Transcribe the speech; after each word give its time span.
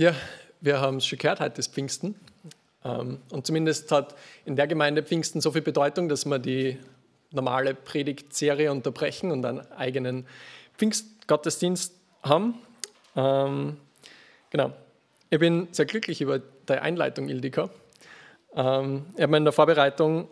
Ja, 0.00 0.14
wir 0.60 0.80
haben 0.80 0.98
es 0.98 1.06
schon 1.06 1.18
gehört, 1.18 1.40
heute 1.40 1.58
ist 1.58 1.74
Pfingsten. 1.74 2.14
Ähm, 2.84 3.18
und 3.30 3.44
zumindest 3.44 3.90
hat 3.90 4.14
in 4.44 4.54
der 4.54 4.68
Gemeinde 4.68 5.02
Pfingsten 5.02 5.40
so 5.40 5.50
viel 5.50 5.60
Bedeutung, 5.60 6.08
dass 6.08 6.24
wir 6.24 6.38
die 6.38 6.78
normale 7.32 7.74
Predigtserie 7.74 8.70
unterbrechen 8.70 9.32
und 9.32 9.44
einen 9.44 9.60
eigenen 9.72 10.24
Pfingstgottesdienst 10.76 11.94
haben. 12.22 12.54
Ähm, 13.16 13.76
genau. 14.50 14.72
Ich 15.30 15.40
bin 15.40 15.66
sehr 15.72 15.86
glücklich 15.86 16.20
über 16.20 16.38
die 16.38 16.74
Einleitung, 16.74 17.28
Ildika. 17.28 17.68
Ähm, 18.54 19.04
ich 19.16 19.22
habe 19.22 19.32
mir 19.32 19.38
in 19.38 19.44
der 19.46 19.52
Vorbereitung 19.52 20.28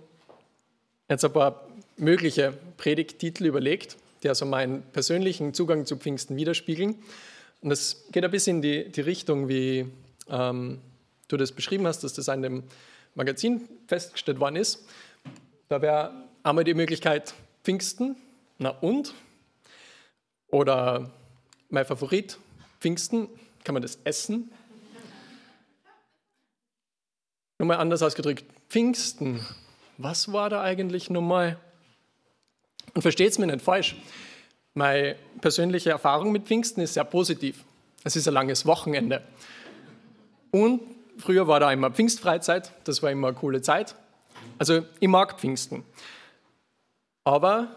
jetzt 1.10 1.24
ein 1.24 1.32
paar 1.32 1.66
mögliche 1.96 2.52
Predigttitel 2.76 3.46
überlegt, 3.46 3.96
die 4.22 4.28
also 4.28 4.46
meinen 4.46 4.82
persönlichen 4.92 5.54
Zugang 5.54 5.86
zu 5.86 5.96
Pfingsten 5.96 6.36
widerspiegeln. 6.36 7.02
Und 7.60 7.70
das 7.70 8.04
geht 8.12 8.24
ein 8.24 8.30
bisschen 8.30 8.56
in 8.56 8.62
die, 8.62 8.92
die 8.92 9.00
Richtung, 9.00 9.48
wie 9.48 9.90
ähm, 10.28 10.80
du 11.28 11.36
das 11.36 11.52
beschrieben 11.52 11.86
hast, 11.86 12.04
dass 12.04 12.14
das 12.14 12.28
in 12.28 12.42
dem 12.42 12.64
Magazin 13.14 13.68
festgestellt 13.86 14.40
worden 14.40 14.56
ist. 14.56 14.86
Da 15.68 15.82
wäre 15.82 16.12
einmal 16.42 16.64
die 16.64 16.74
Möglichkeit 16.74 17.34
Pfingsten, 17.64 18.16
na 18.58 18.70
und? 18.70 19.14
Oder 20.48 21.10
mein 21.68 21.84
Favorit, 21.84 22.38
Pfingsten, 22.80 23.28
kann 23.64 23.72
man 23.72 23.82
das 23.82 23.98
essen? 24.04 24.52
Nochmal 27.58 27.78
anders 27.78 28.02
ausgedrückt, 28.02 28.44
Pfingsten, 28.68 29.40
was 29.98 30.32
war 30.32 30.50
da 30.50 30.62
eigentlich 30.62 31.10
nochmal? 31.10 31.58
Und 32.94 33.02
versteht 33.02 33.30
es 33.30 33.38
mir 33.38 33.46
nicht 33.46 33.62
falsch, 33.62 33.96
meine 34.76 35.16
persönliche 35.40 35.90
Erfahrung 35.90 36.32
mit 36.32 36.44
Pfingsten 36.44 36.82
ist 36.82 36.94
sehr 36.94 37.04
positiv. 37.04 37.64
Es 38.04 38.14
ist 38.14 38.28
ein 38.28 38.34
langes 38.34 38.66
Wochenende. 38.66 39.22
Und 40.50 40.82
früher 41.16 41.48
war 41.48 41.60
da 41.60 41.72
immer 41.72 41.90
Pfingstfreizeit, 41.90 42.72
das 42.84 43.02
war 43.02 43.10
immer 43.10 43.28
eine 43.28 43.36
coole 43.36 43.62
Zeit. 43.62 43.94
Also 44.58 44.82
ich 45.00 45.08
mag 45.08 45.40
Pfingsten. 45.40 45.82
Aber 47.24 47.74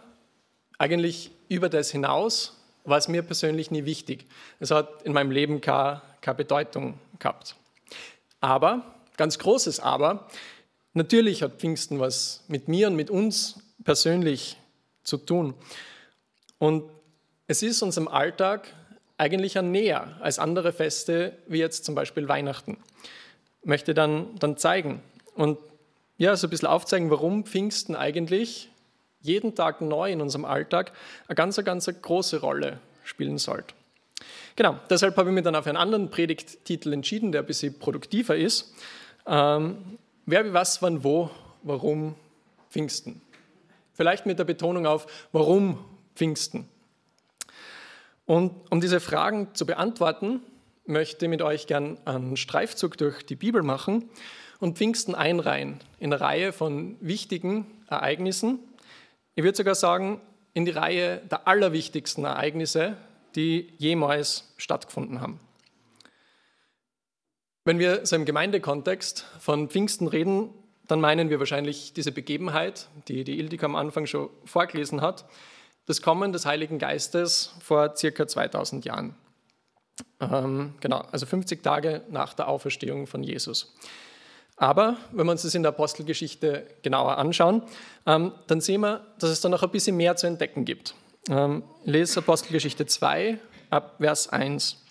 eigentlich 0.78 1.32
über 1.48 1.70
das 1.70 1.90
hinaus 1.90 2.58
war 2.84 2.98
es 2.98 3.08
mir 3.08 3.24
persönlich 3.24 3.72
nie 3.72 3.86
wichtig. 3.86 4.26
Es 4.60 4.72
hat 4.72 5.04
in 5.04 5.14
meinem 5.14 5.32
Leben 5.32 5.62
keine, 5.62 6.02
keine 6.20 6.36
Bedeutung 6.36 7.00
gehabt. 7.18 7.56
Aber, 8.42 8.84
ganz 9.16 9.40
großes 9.40 9.80
Aber, 9.80 10.28
natürlich 10.94 11.44
hat 11.44 11.60
Pfingsten 11.60 12.00
was 12.00 12.44
mit 12.50 12.68
mir 12.68 12.88
und 12.88 12.96
mit 12.96 13.10
uns 13.10 13.62
persönlich 13.86 14.58
zu 15.04 15.18
tun. 15.18 15.54
Und 16.60 16.84
es 17.48 17.64
ist 17.64 17.82
uns 17.82 17.98
im 17.98 18.08
Alltag 18.08 18.68
eigentlich 19.18 19.56
näher 19.56 20.16
als 20.22 20.40
andere 20.40 20.72
Feste, 20.72 21.34
wie 21.48 21.58
jetzt 21.58 21.84
zum 21.84 21.96
Beispiel 21.96 22.28
Weihnachten. 22.28 22.78
Möchte 23.64 23.94
dann, 23.94 24.36
dann 24.40 24.56
zeigen 24.56 25.02
und 25.36 25.58
ja, 26.18 26.36
so 26.36 26.48
ein 26.48 26.50
bisschen 26.50 26.68
aufzeigen, 26.68 27.10
warum 27.10 27.46
Pfingsten 27.46 27.96
eigentlich 27.96 28.70
jeden 29.22 29.56
Tag 29.56 29.82
neu 29.82 30.12
in 30.12 30.22
unserem 30.22 30.46
Alltag 30.46 30.92
eine 31.28 31.36
ganz, 31.36 31.56
ganz 31.64 31.90
große 32.02 32.42
Rolle 32.42 32.80
spielen 33.04 33.38
sollte. 33.38 33.74
Genau, 34.56 34.78
deshalb 34.90 35.16
habe 35.18 35.30
ich 35.30 35.34
mich 35.34 35.44
dann 35.44 35.56
auf 35.56 35.68
einen 35.68 35.78
anderen 35.78 36.10
Predigttitel 36.10 36.92
entschieden, 36.92 37.32
der 37.32 37.42
ein 37.42 37.48
bisschen 37.48 37.80
produktiver 37.80 38.36
ist. 38.36 38.74
Ähm, 39.26 39.98
wer, 40.26 40.46
wie, 40.46 40.54
was, 40.54 40.82
wann, 40.82 41.04
wo, 41.04 41.30
warum 41.64 42.16
Pfingsten. 42.70 43.22
Vielleicht 43.94 44.26
mit 44.26 44.40
der 44.40 44.44
Betonung 44.44 44.86
auf, 44.86 45.08
warum 45.32 45.80
Pfingsten. 46.20 46.68
Und 48.26 48.52
um 48.70 48.82
diese 48.82 49.00
Fragen 49.00 49.56
zu 49.56 49.66
beantworten, 49.66 50.42
möchte 50.86 51.26
ich 51.26 51.30
mit 51.30 51.42
euch 51.42 51.66
gern 51.66 51.98
einen 52.04 52.36
Streifzug 52.36 52.98
durch 52.98 53.26
die 53.26 53.38
Bibel 53.38 53.64
machen 53.64 54.10
und 54.60 54.78
Pfingsten 54.78 55.16
einreihen 55.16 55.80
in 55.98 56.12
eine 56.12 56.20
Reihe 56.20 56.52
von 56.52 56.98
wichtigen 57.00 57.66
Ereignissen. 57.88 58.60
Ich 59.36 59.46
würde 59.46 59.56
sogar 59.56 59.76
sagen, 59.76 60.20
in 60.54 60.66
die 60.66 60.72
Reihe 60.72 61.22
der 61.32 61.48
allerwichtigsten 61.48 62.26
Ereignisse, 62.26 62.98
die 63.36 63.72
jemals 63.78 64.54
stattgefunden 64.58 65.22
haben. 65.22 65.40
Wenn 67.64 67.80
wir 67.80 68.06
so 68.06 68.18
im 68.18 68.26
Gemeindekontext 68.26 69.26
von 69.40 69.70
Pfingsten 69.70 70.08
reden, 70.08 70.50
dann 70.86 71.00
meinen 71.00 71.30
wir 71.30 71.40
wahrscheinlich 71.40 71.94
diese 71.94 72.12
Begebenheit, 72.12 72.90
die 73.08 73.24
die 73.24 73.40
Ildika 73.40 73.68
am 73.68 73.78
Anfang 73.78 74.06
schon 74.06 74.30
vorgelesen 74.44 75.00
hat, 75.00 75.26
das 75.90 76.04
Kommen 76.04 76.32
des 76.32 76.46
Heiligen 76.46 76.78
Geistes 76.78 77.52
vor 77.62 77.96
circa 77.96 78.28
2000 78.28 78.86
Jahren. 78.86 79.16
Ähm, 80.20 80.76
genau, 80.82 81.00
also 81.12 81.26
50 81.26 81.64
Tage 81.64 82.04
nach 82.12 82.36
der 82.36 82.48
Auferstehung 82.48 83.08
von 83.08 83.24
Jesus. 83.24 83.76
Aber 84.56 84.98
wenn 85.12 85.26
wir 85.26 85.32
uns 85.32 85.42
das 85.42 85.56
in 85.56 85.64
der 85.64 85.70
Apostelgeschichte 85.70 86.68
genauer 86.84 87.18
anschauen, 87.18 87.64
ähm, 88.06 88.34
dann 88.46 88.62
sehen 88.62 88.82
wir, 88.82 89.04
dass 89.18 89.32
es 89.32 89.42
da 89.42 89.50
noch 89.50 89.64
ein 89.64 89.72
bisschen 89.72 89.98
mehr 89.98 90.16
zu 90.16 90.28
entdecken 90.28 90.64
gibt. 90.64 90.94
Ähm, 91.28 91.64
lese 91.86 92.20
Apostelgeschichte 92.20 92.86
2 92.86 93.40
ab 93.72 93.96
Vers 94.00 94.30
1. 94.30 94.86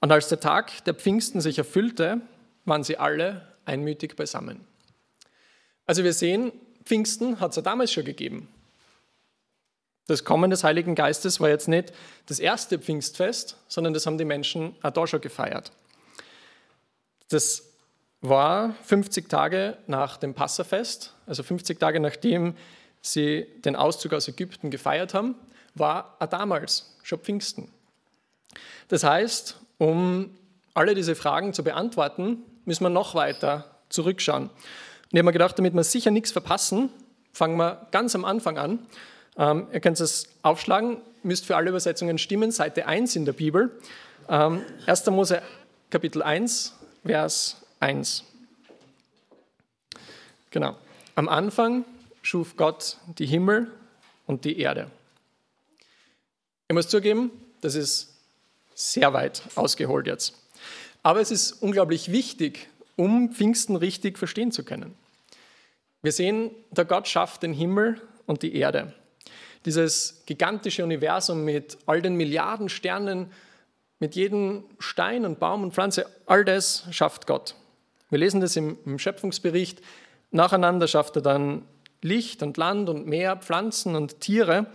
Und 0.00 0.10
als 0.10 0.26
der 0.30 0.40
Tag 0.40 0.84
der 0.86 0.94
Pfingsten 0.94 1.42
sich 1.42 1.58
erfüllte, 1.58 2.22
waren 2.64 2.82
sie 2.82 2.96
alle 2.96 3.46
einmütig 3.66 4.16
beisammen. 4.16 4.62
Also 5.84 6.02
wir 6.02 6.14
sehen, 6.14 6.50
Pfingsten 6.82 7.40
hat 7.40 7.50
es 7.50 7.56
ja 7.56 7.62
damals 7.62 7.92
schon 7.92 8.06
gegeben. 8.06 8.48
Das 10.06 10.24
Kommen 10.24 10.50
des 10.50 10.64
Heiligen 10.64 10.94
Geistes 10.94 11.40
war 11.40 11.48
jetzt 11.48 11.68
nicht 11.68 11.92
das 12.26 12.38
erste 12.38 12.78
Pfingstfest, 12.78 13.56
sondern 13.68 13.94
das 13.94 14.06
haben 14.06 14.18
die 14.18 14.24
Menschen 14.24 14.74
auch 14.82 14.90
da 14.90 15.06
schon 15.06 15.20
gefeiert. 15.20 15.72
Das 17.28 17.64
war 18.20 18.74
50 18.84 19.28
Tage 19.28 19.78
nach 19.86 20.16
dem 20.16 20.34
Passafest, 20.34 21.14
also 21.26 21.42
50 21.42 21.78
Tage 21.78 22.00
nachdem 22.00 22.54
sie 23.00 23.46
den 23.64 23.74
Auszug 23.76 24.12
aus 24.12 24.28
Ägypten 24.28 24.70
gefeiert 24.70 25.14
haben, 25.14 25.34
war 25.74 26.16
auch 26.20 26.26
damals 26.26 26.94
schon 27.02 27.18
Pfingsten. 27.18 27.68
Das 28.88 29.04
heißt, 29.04 29.58
um 29.78 30.30
alle 30.74 30.94
diese 30.94 31.14
Fragen 31.14 31.52
zu 31.52 31.64
beantworten, 31.64 32.38
müssen 32.64 32.84
wir 32.84 32.90
noch 32.90 33.14
weiter 33.14 33.76
zurückschauen. 33.88 34.44
Und 34.44 34.52
ich 35.10 35.18
habe 35.18 35.24
mir 35.24 35.32
gedacht, 35.32 35.58
damit 35.58 35.74
wir 35.74 35.84
sicher 35.84 36.10
nichts 36.10 36.32
verpassen, 36.32 36.90
fangen 37.32 37.56
wir 37.56 37.86
ganz 37.90 38.14
am 38.14 38.24
Anfang 38.24 38.58
an. 38.58 38.86
Ähm, 39.36 39.66
ihr 39.72 39.80
könnt 39.80 39.98
es 40.00 40.28
aufschlagen, 40.42 40.98
müsst 41.22 41.46
für 41.46 41.56
alle 41.56 41.70
Übersetzungen 41.70 42.18
stimmen, 42.18 42.50
Seite 42.50 42.86
1 42.86 43.16
in 43.16 43.24
der 43.24 43.32
Bibel. 43.32 43.70
Ähm, 44.28 44.62
1. 44.86 45.06
Mose 45.06 45.42
Kapitel 45.90 46.22
1, 46.22 46.74
Vers 47.04 47.62
1. 47.80 48.24
Genau. 50.50 50.76
Am 51.14 51.28
Anfang 51.28 51.84
schuf 52.22 52.56
Gott 52.56 52.98
die 53.18 53.26
Himmel 53.26 53.70
und 54.26 54.44
die 54.44 54.58
Erde. 54.58 54.90
Ich 56.68 56.74
muss 56.74 56.88
zugeben, 56.88 57.30
das 57.60 57.74
ist 57.74 58.14
sehr 58.74 59.12
weit 59.12 59.42
ausgeholt 59.54 60.06
jetzt. 60.06 60.34
Aber 61.02 61.20
es 61.20 61.30
ist 61.30 61.52
unglaublich 61.62 62.12
wichtig, 62.12 62.68
um 62.96 63.32
Pfingsten 63.32 63.76
richtig 63.76 64.18
verstehen 64.18 64.52
zu 64.52 64.64
können. 64.64 64.94
Wir 66.02 66.12
sehen, 66.12 66.50
der 66.70 66.84
Gott 66.84 67.08
schafft 67.08 67.42
den 67.42 67.52
Himmel 67.52 68.00
und 68.26 68.42
die 68.42 68.54
Erde. 68.54 68.94
Dieses 69.64 70.22
gigantische 70.26 70.82
Universum 70.82 71.44
mit 71.44 71.78
all 71.86 72.02
den 72.02 72.16
Milliarden 72.16 72.68
Sternen, 72.68 73.30
mit 73.98 74.16
jedem 74.16 74.64
Stein 74.80 75.24
und 75.24 75.38
Baum 75.38 75.62
und 75.62 75.74
Pflanze, 75.74 76.06
all 76.26 76.44
das 76.44 76.84
schafft 76.90 77.26
Gott. 77.26 77.54
Wir 78.10 78.18
lesen 78.18 78.40
das 78.40 78.56
im, 78.56 78.98
Schöpfungsbericht. 78.98 79.80
Nacheinander 80.32 80.88
schafft 80.88 81.16
er 81.16 81.22
dann 81.22 81.62
Licht 82.02 82.42
und 82.42 82.56
Land 82.56 82.88
und 82.88 83.06
Meer, 83.06 83.36
Pflanzen 83.36 83.94
und 83.94 84.20
Tiere. 84.20 84.66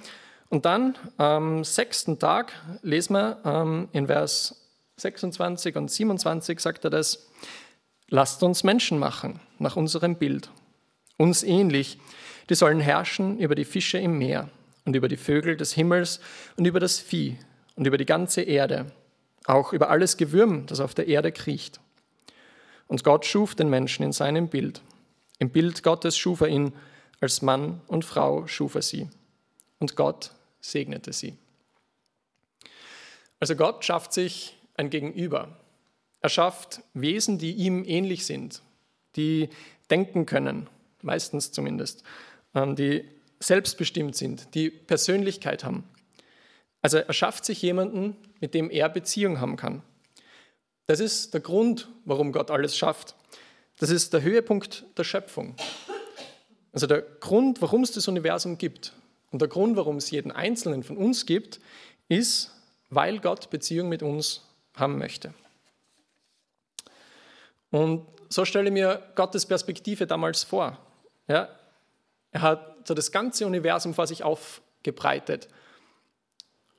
Und 0.50 0.66
dann 0.66 0.98
am 1.18 1.66
sechsten 1.66 2.20
Tag 2.20 2.54
lesen 2.82 3.14
wir 3.14 3.42
ähm, 3.44 3.90
in 3.92 4.08
Vers 4.08 4.66
26 4.96 5.76
und 5.76 5.92
27 5.92 6.60
sagt 6.60 6.86
er 6.86 6.90
das, 6.90 7.28
lasst 8.08 8.42
uns 8.44 8.64
Menschen 8.64 8.98
machen 8.98 9.42
nach 9.60 9.76
unserem 9.76 10.16
Bild, 10.16 10.50
uns 11.18 11.44
ähnlich, 11.44 12.00
die 12.50 12.56
sollen 12.56 12.80
herrschen 12.80 13.38
über 13.40 13.56
die 13.56 13.66
Fische 13.66 13.98
im 13.98 14.18
Meer 14.18 14.50
und 14.88 14.96
über 14.96 15.10
die 15.10 15.18
Vögel 15.18 15.58
des 15.58 15.74
Himmels 15.74 16.22
und 16.56 16.66
über 16.66 16.80
das 16.80 16.98
Vieh 16.98 17.38
und 17.76 17.86
über 17.86 17.98
die 17.98 18.06
ganze 18.06 18.42
Erde, 18.42 18.88
auch 19.46 19.74
über 19.74 19.90
alles 19.90 20.16
Gewürm, 20.16 20.66
das 20.66 20.80
auf 20.80 20.96
der 20.96 21.08
Erde 21.08 21.34
kriecht. 21.34 21.82
Und 22.88 23.04
Gott 23.04 23.26
schuf 23.26 23.54
den 23.54 23.70
Menschen 23.70 24.04
in 24.04 24.14
seinem 24.14 24.48
Bild. 24.48 24.82
Im 25.40 25.50
Bild 25.50 25.84
Gottes 25.84 26.18
schuf 26.18 26.40
er 26.40 26.48
ihn, 26.48 26.72
als 27.20 27.42
Mann 27.42 27.82
und 27.88 28.06
Frau 28.06 28.48
schuf 28.48 28.76
er 28.76 28.82
sie. 28.82 29.10
Und 29.78 29.98
Gott 29.98 30.32
segnete 30.62 31.12
sie. 31.12 31.38
Also 33.42 33.58
Gott 33.58 33.84
schafft 33.84 34.14
sich 34.14 34.56
ein 34.76 34.90
Gegenüber. 34.90 35.50
Er 36.22 36.30
schafft 36.30 36.82
Wesen, 36.94 37.38
die 37.38 37.52
ihm 37.52 37.84
ähnlich 37.84 38.26
sind, 38.26 38.62
die 39.18 39.50
denken 39.90 40.26
können, 40.26 40.70
meistens 41.02 41.52
zumindest, 41.52 42.04
ähm, 42.56 42.78
die 42.78 43.17
selbstbestimmt 43.40 44.16
sind, 44.16 44.54
die 44.56 44.70
Persönlichkeit 44.70 45.64
haben. 45.64 45.84
Also 46.82 46.98
er 46.98 47.14
schafft 47.14 47.46
sich 47.46 47.62
jemanden, 47.62 48.16
mit 48.40 48.54
dem 48.54 48.70
er 48.70 48.90
Beziehung 48.90 49.40
haben 49.40 49.58
kann. 49.58 49.82
Das 50.86 51.00
ist 51.00 51.34
der 51.34 51.42
Grund, 51.42 51.90
warum 52.06 52.32
Gott 52.32 52.50
alles 52.50 52.78
schafft. 52.78 53.16
Das 53.80 53.90
ist 53.90 54.14
der 54.14 54.22
Höhepunkt 54.22 54.86
der 54.98 55.04
Schöpfung. 55.04 55.56
Also 56.72 56.88
der 56.88 57.02
Grund, 57.02 57.62
warum 57.62 57.84
es 57.84 57.92
das 57.92 58.08
Universum 58.08 58.58
gibt 58.58 58.94
und 59.32 59.42
der 59.42 59.50
Grund, 59.50 59.76
warum 59.76 59.98
es 59.98 60.12
jeden 60.12 60.32
Einzelnen 60.32 60.84
von 60.84 60.98
uns 60.98 61.26
gibt, 61.26 61.60
ist, 62.08 62.52
weil 62.90 63.20
Gott 63.20 63.50
Beziehung 63.50 63.90
mit 63.90 64.02
uns 64.02 64.44
haben 64.76 64.98
möchte. 64.98 65.34
Und 67.70 68.06
so 68.30 68.46
stelle 68.46 68.68
ich 68.68 68.74
mir 68.74 69.02
Gottes 69.16 69.46
Perspektive 69.46 70.08
damals 70.08 70.44
vor. 70.44 70.78
Ja, 71.28 71.50
er 72.32 72.42
hat 72.42 72.88
so 72.88 72.94
das 72.94 73.12
ganze 73.12 73.46
Universum 73.46 73.94
vor 73.94 74.08
sich 74.08 74.24
aufgebreitet. 74.24 75.48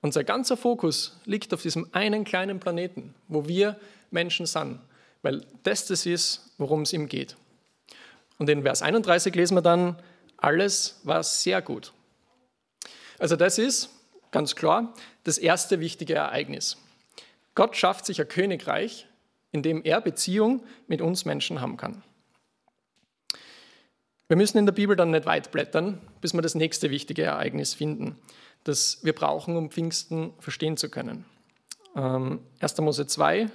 Und 0.01 0.15
sein 0.15 0.27
ganzer 0.27 0.57
Fokus 0.57 1.19
liegt 1.25 1.53
auf 1.53 1.63
diesem 1.63 1.89
einen 1.93 2.25
kleinen 2.25 2.61
Planeten, 2.61 3.15
wo 3.27 3.49
wir 3.49 3.79
Menschen 4.11 4.47
sind, 4.47 4.81
weil 5.23 5.45
das 5.65 5.87
das 5.87 6.07
ist, 6.07 6.53
worum 6.59 6.83
es 6.83 6.93
ihm 6.93 7.09
geht. 7.09 7.37
Und 8.39 8.49
in 8.49 8.63
Vers 8.63 8.83
31 8.83 9.35
lesen 9.35 9.57
wir 9.57 9.63
dann, 9.63 10.01
alles 10.37 11.01
war 11.03 11.23
sehr 11.25 11.61
gut. 11.61 11.93
Also 13.19 13.35
das 13.35 13.59
ist 13.59 13.91
ganz 14.31 14.55
klar 14.55 14.95
das 15.25 15.39
erste 15.39 15.81
wichtige 15.81 16.15
Ereignis. 16.15 16.77
Gott 17.55 17.77
schafft 17.77 18.07
sich 18.07 18.21
ein 18.21 18.29
Königreich, 18.29 19.09
in 19.51 19.63
dem 19.63 19.83
er 19.83 20.01
Beziehung 20.01 20.63
mit 20.87 21.01
uns 21.03 21.25
Menschen 21.25 21.61
haben 21.61 21.77
kann. 21.77 22.05
Wir 24.29 24.37
müssen 24.37 24.59
in 24.59 24.67
der 24.67 24.75
Bibel 24.75 24.95
dann 24.95 25.11
nicht 25.11 25.25
weit 25.25 25.51
blättern, 25.53 26.03
bis 26.21 26.35
wir 26.35 26.43
das 26.43 26.55
nächste 26.55 26.91
wichtige 26.91 27.23
Ereignis 27.23 27.73
finden, 27.73 28.19
das 28.63 28.99
wir 29.03 29.15
brauchen, 29.15 29.57
um 29.57 29.71
Pfingsten 29.71 30.35
verstehen 30.39 30.77
zu 30.77 30.91
können. 30.91 31.25
1. 31.95 32.79
Ähm, 32.79 32.85
Mose 32.85 33.07
2, 33.07 33.49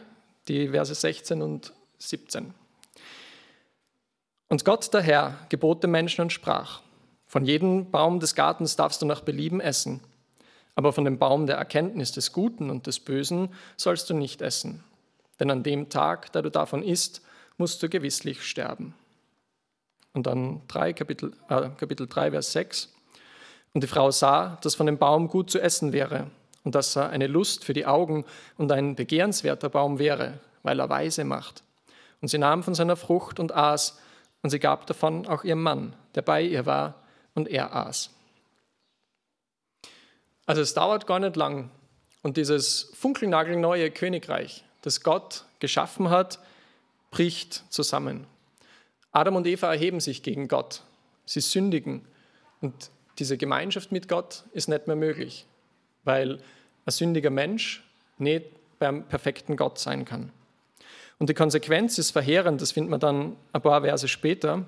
die 0.47 0.69
Verse 0.69 0.95
16 0.95 1.43
und 1.43 1.73
17. 1.99 2.55
Und 4.49 4.65
Gott 4.65 4.91
der 4.95 5.01
Herr 5.01 5.37
gebot 5.49 5.83
dem 5.83 5.91
Menschen 5.91 6.21
und 6.21 6.33
sprach, 6.33 6.81
von 7.27 7.45
jedem 7.45 7.91
Baum 7.91 8.19
des 8.19 8.33
Gartens 8.33 8.75
darfst 8.75 8.99
du 9.03 9.05
nach 9.05 9.21
Belieben 9.21 9.61
essen, 9.61 10.01
aber 10.73 10.91
von 10.91 11.05
dem 11.05 11.19
Baum 11.19 11.45
der 11.45 11.57
Erkenntnis 11.57 12.13
des 12.13 12.31
Guten 12.31 12.71
und 12.71 12.87
des 12.87 12.99
Bösen 12.99 13.49
sollst 13.77 14.09
du 14.09 14.15
nicht 14.15 14.41
essen, 14.41 14.83
denn 15.39 15.51
an 15.51 15.61
dem 15.61 15.89
Tag, 15.89 16.31
da 16.31 16.41
du 16.41 16.49
davon 16.49 16.81
isst, 16.81 17.21
musst 17.57 17.83
du 17.83 17.89
gewisslich 17.89 18.41
sterben. 18.41 18.95
Und 20.13 20.27
dann 20.27 20.61
3, 20.67 20.93
Kapitel, 20.93 21.33
äh, 21.49 21.69
Kapitel 21.77 22.07
3, 22.07 22.31
Vers 22.31 22.51
6. 22.51 22.93
Und 23.73 23.83
die 23.83 23.87
Frau 23.87 24.11
sah, 24.11 24.57
dass 24.61 24.75
von 24.75 24.85
dem 24.85 24.97
Baum 24.97 25.27
gut 25.27 25.49
zu 25.49 25.59
essen 25.59 25.93
wäre 25.93 26.29
und 26.63 26.75
dass 26.75 26.95
er 26.95 27.09
eine 27.09 27.27
Lust 27.27 27.65
für 27.65 27.73
die 27.73 27.85
Augen 27.85 28.25
und 28.57 28.71
ein 28.71 28.95
begehrenswerter 28.95 29.69
Baum 29.69 29.99
wäre, 29.99 30.39
weil 30.61 30.79
er 30.79 30.89
weise 30.89 31.23
macht. 31.23 31.63
Und 32.21 32.27
sie 32.27 32.37
nahm 32.37 32.63
von 32.63 32.75
seiner 32.75 32.95
Frucht 32.95 33.39
und 33.39 33.51
aß, 33.53 33.99
und 34.43 34.49
sie 34.49 34.59
gab 34.59 34.85
davon 34.87 35.25
auch 35.25 35.43
ihrem 35.43 35.63
Mann, 35.63 35.95
der 36.15 36.21
bei 36.21 36.41
ihr 36.41 36.65
war, 36.65 36.95
und 37.33 37.47
er 37.47 37.75
aß. 37.75 38.09
Also 40.45 40.61
es 40.61 40.73
dauert 40.73 41.07
gar 41.07 41.19
nicht 41.19 41.35
lang. 41.35 41.69
Und 42.21 42.37
dieses 42.37 42.91
funkelnagelneue 42.93 43.89
Königreich, 43.91 44.63
das 44.81 45.01
Gott 45.01 45.45
geschaffen 45.59 46.09
hat, 46.09 46.39
bricht 47.11 47.63
zusammen. 47.69 48.27
Adam 49.13 49.35
und 49.35 49.45
Eva 49.45 49.71
erheben 49.71 49.99
sich 49.99 50.23
gegen 50.23 50.47
Gott. 50.47 50.81
Sie 51.25 51.39
sündigen. 51.39 52.01
Und 52.61 52.89
diese 53.19 53.37
Gemeinschaft 53.37 53.91
mit 53.91 54.09
Gott 54.09 54.43
ist 54.53 54.67
nicht 54.67 54.87
mehr 54.87 54.95
möglich, 54.95 55.45
weil 56.03 56.39
ein 56.85 56.91
sündiger 56.91 57.29
Mensch 57.29 57.83
nicht 58.17 58.47
beim 58.79 59.07
perfekten 59.07 59.55
Gott 59.55 59.77
sein 59.77 60.03
kann. 60.03 60.31
Und 61.19 61.29
die 61.29 61.35
Konsequenz 61.35 61.99
ist 61.99 62.09
verheerend, 62.09 62.61
das 62.61 62.71
findet 62.71 62.89
man 62.89 62.99
dann 62.99 63.37
ein 63.53 63.61
paar 63.61 63.81
Verse 63.81 64.07
später. 64.07 64.65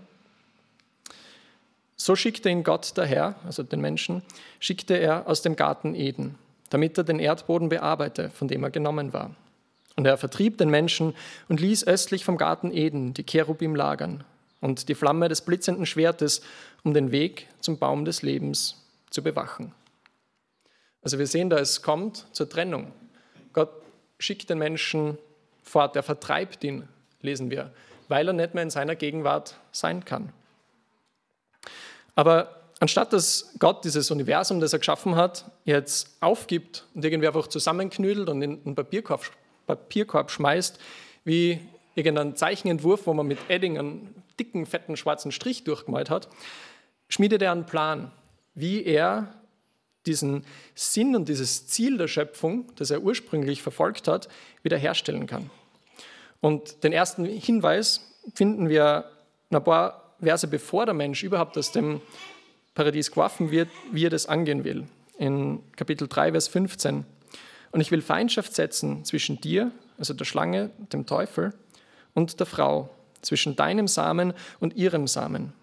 So 1.95 2.15
schickte 2.15 2.49
ihn 2.49 2.63
Gott 2.63 2.95
der 2.97 3.07
Herr, 3.07 3.35
also 3.45 3.63
den 3.63 3.81
Menschen, 3.81 4.21
schickte 4.59 4.93
er 4.93 5.27
aus 5.27 5.41
dem 5.41 5.55
Garten 5.55 5.95
Eden, 5.95 6.37
damit 6.69 6.97
er 6.99 7.03
den 7.03 7.19
Erdboden 7.19 7.69
bearbeite, 7.69 8.29
von 8.29 8.47
dem 8.47 8.63
er 8.63 8.69
genommen 8.69 9.11
war. 9.11 9.35
Und 9.95 10.05
er 10.05 10.17
vertrieb 10.17 10.59
den 10.59 10.69
Menschen 10.69 11.15
und 11.49 11.59
ließ 11.59 11.87
östlich 11.87 12.25
vom 12.25 12.37
Garten 12.37 12.71
Eden 12.71 13.15
die 13.15 13.23
Cherubim 13.23 13.75
lagern 13.75 14.23
und 14.65 14.89
die 14.89 14.95
Flamme 14.95 15.29
des 15.29 15.41
blitzenden 15.41 15.85
Schwertes, 15.85 16.41
um 16.83 16.95
den 16.95 17.11
Weg 17.11 17.47
zum 17.59 17.77
Baum 17.77 18.03
des 18.03 18.23
Lebens 18.23 18.83
zu 19.11 19.21
bewachen. 19.21 19.73
Also 21.03 21.19
wir 21.19 21.27
sehen 21.27 21.51
da, 21.51 21.59
es 21.59 21.83
kommt 21.83 22.25
zur 22.31 22.49
Trennung. 22.49 22.91
Gott 23.53 23.69
schickt 24.17 24.49
den 24.49 24.57
Menschen 24.57 25.19
fort, 25.61 25.95
er 25.95 26.01
vertreibt 26.01 26.63
ihn, 26.63 26.87
lesen 27.21 27.51
wir, 27.51 27.71
weil 28.07 28.27
er 28.27 28.33
nicht 28.33 28.55
mehr 28.55 28.63
in 28.63 28.71
seiner 28.71 28.95
Gegenwart 28.95 29.55
sein 29.71 30.03
kann. 30.03 30.33
Aber 32.15 32.63
anstatt 32.79 33.13
dass 33.13 33.53
Gott 33.59 33.85
dieses 33.85 34.09
Universum, 34.09 34.59
das 34.59 34.73
er 34.73 34.79
geschaffen 34.79 35.15
hat, 35.15 35.45
jetzt 35.65 36.17
aufgibt 36.21 36.87
und 36.95 37.05
irgendwie 37.05 37.27
einfach 37.27 37.47
zusammenknüdelt 37.47 38.29
und 38.29 38.41
in 38.41 38.65
einen 38.65 38.73
Papierkorb, 38.73 39.29
Papierkorb 39.67 40.31
schmeißt, 40.31 40.79
wie 41.23 41.61
irgendeinen 41.93 42.35
Zeichenentwurf, 42.35 43.05
wo 43.05 43.13
man 43.13 43.27
mit 43.27 43.37
Edding 43.47 43.77
einen 43.77 44.24
dicken, 44.39 44.65
fetten, 44.65 44.97
schwarzen 44.97 45.31
Strich 45.31 45.63
durchgemalt 45.63 46.09
hat, 46.09 46.29
schmiedet 47.07 47.41
er 47.41 47.51
einen 47.51 47.65
Plan, 47.65 48.11
wie 48.53 48.83
er 48.83 49.33
diesen 50.05 50.45
Sinn 50.75 51.15
und 51.15 51.29
dieses 51.29 51.67
Ziel 51.67 51.97
der 51.97 52.07
Schöpfung, 52.07 52.71
das 52.75 52.91
er 52.91 53.01
ursprünglich 53.01 53.61
verfolgt 53.61 54.07
hat, 54.07 54.27
wiederherstellen 54.63 55.27
kann. 55.27 55.49
Und 56.41 56.83
den 56.83 56.93
ersten 56.93 57.25
Hinweis 57.25 58.01
finden 58.33 58.69
wir 58.69 59.09
ein 59.49 59.63
paar 59.63 60.13
Verse 60.19 60.47
bevor 60.47 60.85
der 60.85 60.93
Mensch 60.93 61.23
überhaupt 61.23 61.57
aus 61.57 61.71
dem 61.71 62.01
Paradies 62.73 63.11
geworfen 63.11 63.51
wird, 63.51 63.69
wie 63.91 64.05
er 64.05 64.09
das 64.09 64.27
angehen 64.27 64.63
will. 64.63 64.85
In 65.17 65.63
Kapitel 65.75 66.07
3, 66.07 66.31
Vers 66.31 66.47
15. 66.49 67.05
Und 67.71 67.81
ich 67.81 67.91
will 67.91 68.01
Feindschaft 68.01 68.53
setzen 68.53 69.03
zwischen 69.05 69.39
dir, 69.39 69.71
also 69.97 70.13
der 70.13 70.25
Schlange, 70.25 70.71
dem 70.93 71.05
Teufel, 71.05 71.53
und 72.13 72.39
der 72.39 72.45
Frau, 72.45 72.89
zwischen 73.25 73.55
deinem 73.55 73.87
Samen 73.87 74.33
und 74.59 74.75
ihrem 74.75 75.07
Samen. 75.07 75.53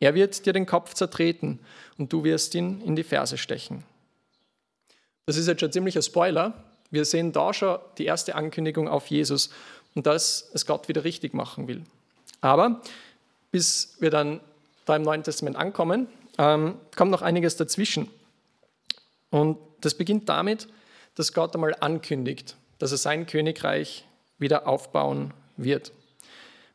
Er 0.00 0.14
wird 0.14 0.44
dir 0.46 0.52
den 0.52 0.66
Kopf 0.66 0.94
zertreten 0.94 1.60
und 1.96 2.12
du 2.12 2.24
wirst 2.24 2.54
ihn 2.54 2.80
in 2.82 2.96
die 2.96 3.04
Ferse 3.04 3.38
stechen. 3.38 3.84
Das 5.26 5.36
ist 5.36 5.46
jetzt 5.46 5.60
schon 5.60 5.72
ziemlich 5.72 5.96
ein 5.96 6.02
Spoiler. 6.02 6.52
Wir 6.90 7.04
sehen 7.04 7.32
da 7.32 7.54
schon 7.54 7.78
die 7.98 8.04
erste 8.04 8.34
Ankündigung 8.34 8.88
auf 8.88 9.06
Jesus 9.06 9.50
und 9.94 10.06
dass 10.06 10.50
es 10.52 10.66
Gott 10.66 10.88
wieder 10.88 11.04
richtig 11.04 11.32
machen 11.34 11.68
will. 11.68 11.82
Aber 12.40 12.82
bis 13.50 13.96
wir 14.00 14.10
dann 14.10 14.40
da 14.84 14.96
im 14.96 15.02
Neuen 15.02 15.22
Testament 15.22 15.56
ankommen, 15.56 16.08
ähm, 16.36 16.76
kommt 16.96 17.10
noch 17.10 17.22
einiges 17.22 17.56
dazwischen. 17.56 18.10
Und 19.30 19.58
das 19.80 19.94
beginnt 19.94 20.28
damit, 20.28 20.68
dass 21.14 21.32
Gott 21.32 21.54
einmal 21.54 21.74
ankündigt, 21.80 22.56
dass 22.78 22.92
er 22.92 22.98
sein 22.98 23.26
Königreich 23.26 24.04
wieder 24.38 24.66
aufbauen 24.66 25.32
wird. 25.56 25.92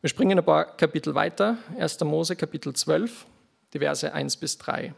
Wir 0.02 0.10
springen 0.10 0.40
ein 0.40 0.46
paar 0.46 0.78
Kapitel 0.78 1.14
weiter, 1.14 1.58
1. 1.78 2.00
Mose 2.06 2.38
Kapitel 2.38 2.74
12, 2.74 3.26
die 3.74 3.80
Verse 3.80 4.14
1 4.14 4.38
bis 4.38 4.58
3. 4.58 4.94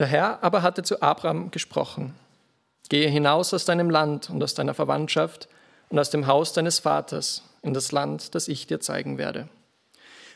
Der 0.00 0.06
Herr 0.08 0.42
aber 0.42 0.62
hatte 0.62 0.82
zu 0.82 1.00
Abraham 1.00 1.52
gesprochen, 1.52 2.16
gehe 2.88 3.08
hinaus 3.08 3.54
aus 3.54 3.64
deinem 3.66 3.88
Land 3.88 4.30
und 4.30 4.42
aus 4.42 4.54
deiner 4.54 4.74
Verwandtschaft 4.74 5.48
und 5.90 5.98
aus 6.00 6.10
dem 6.10 6.26
Haus 6.26 6.54
deines 6.54 6.80
Vaters 6.80 7.44
in 7.62 7.72
das 7.72 7.92
Land, 7.92 8.34
das 8.34 8.48
ich 8.48 8.66
dir 8.66 8.80
zeigen 8.80 9.16
werde. 9.16 9.48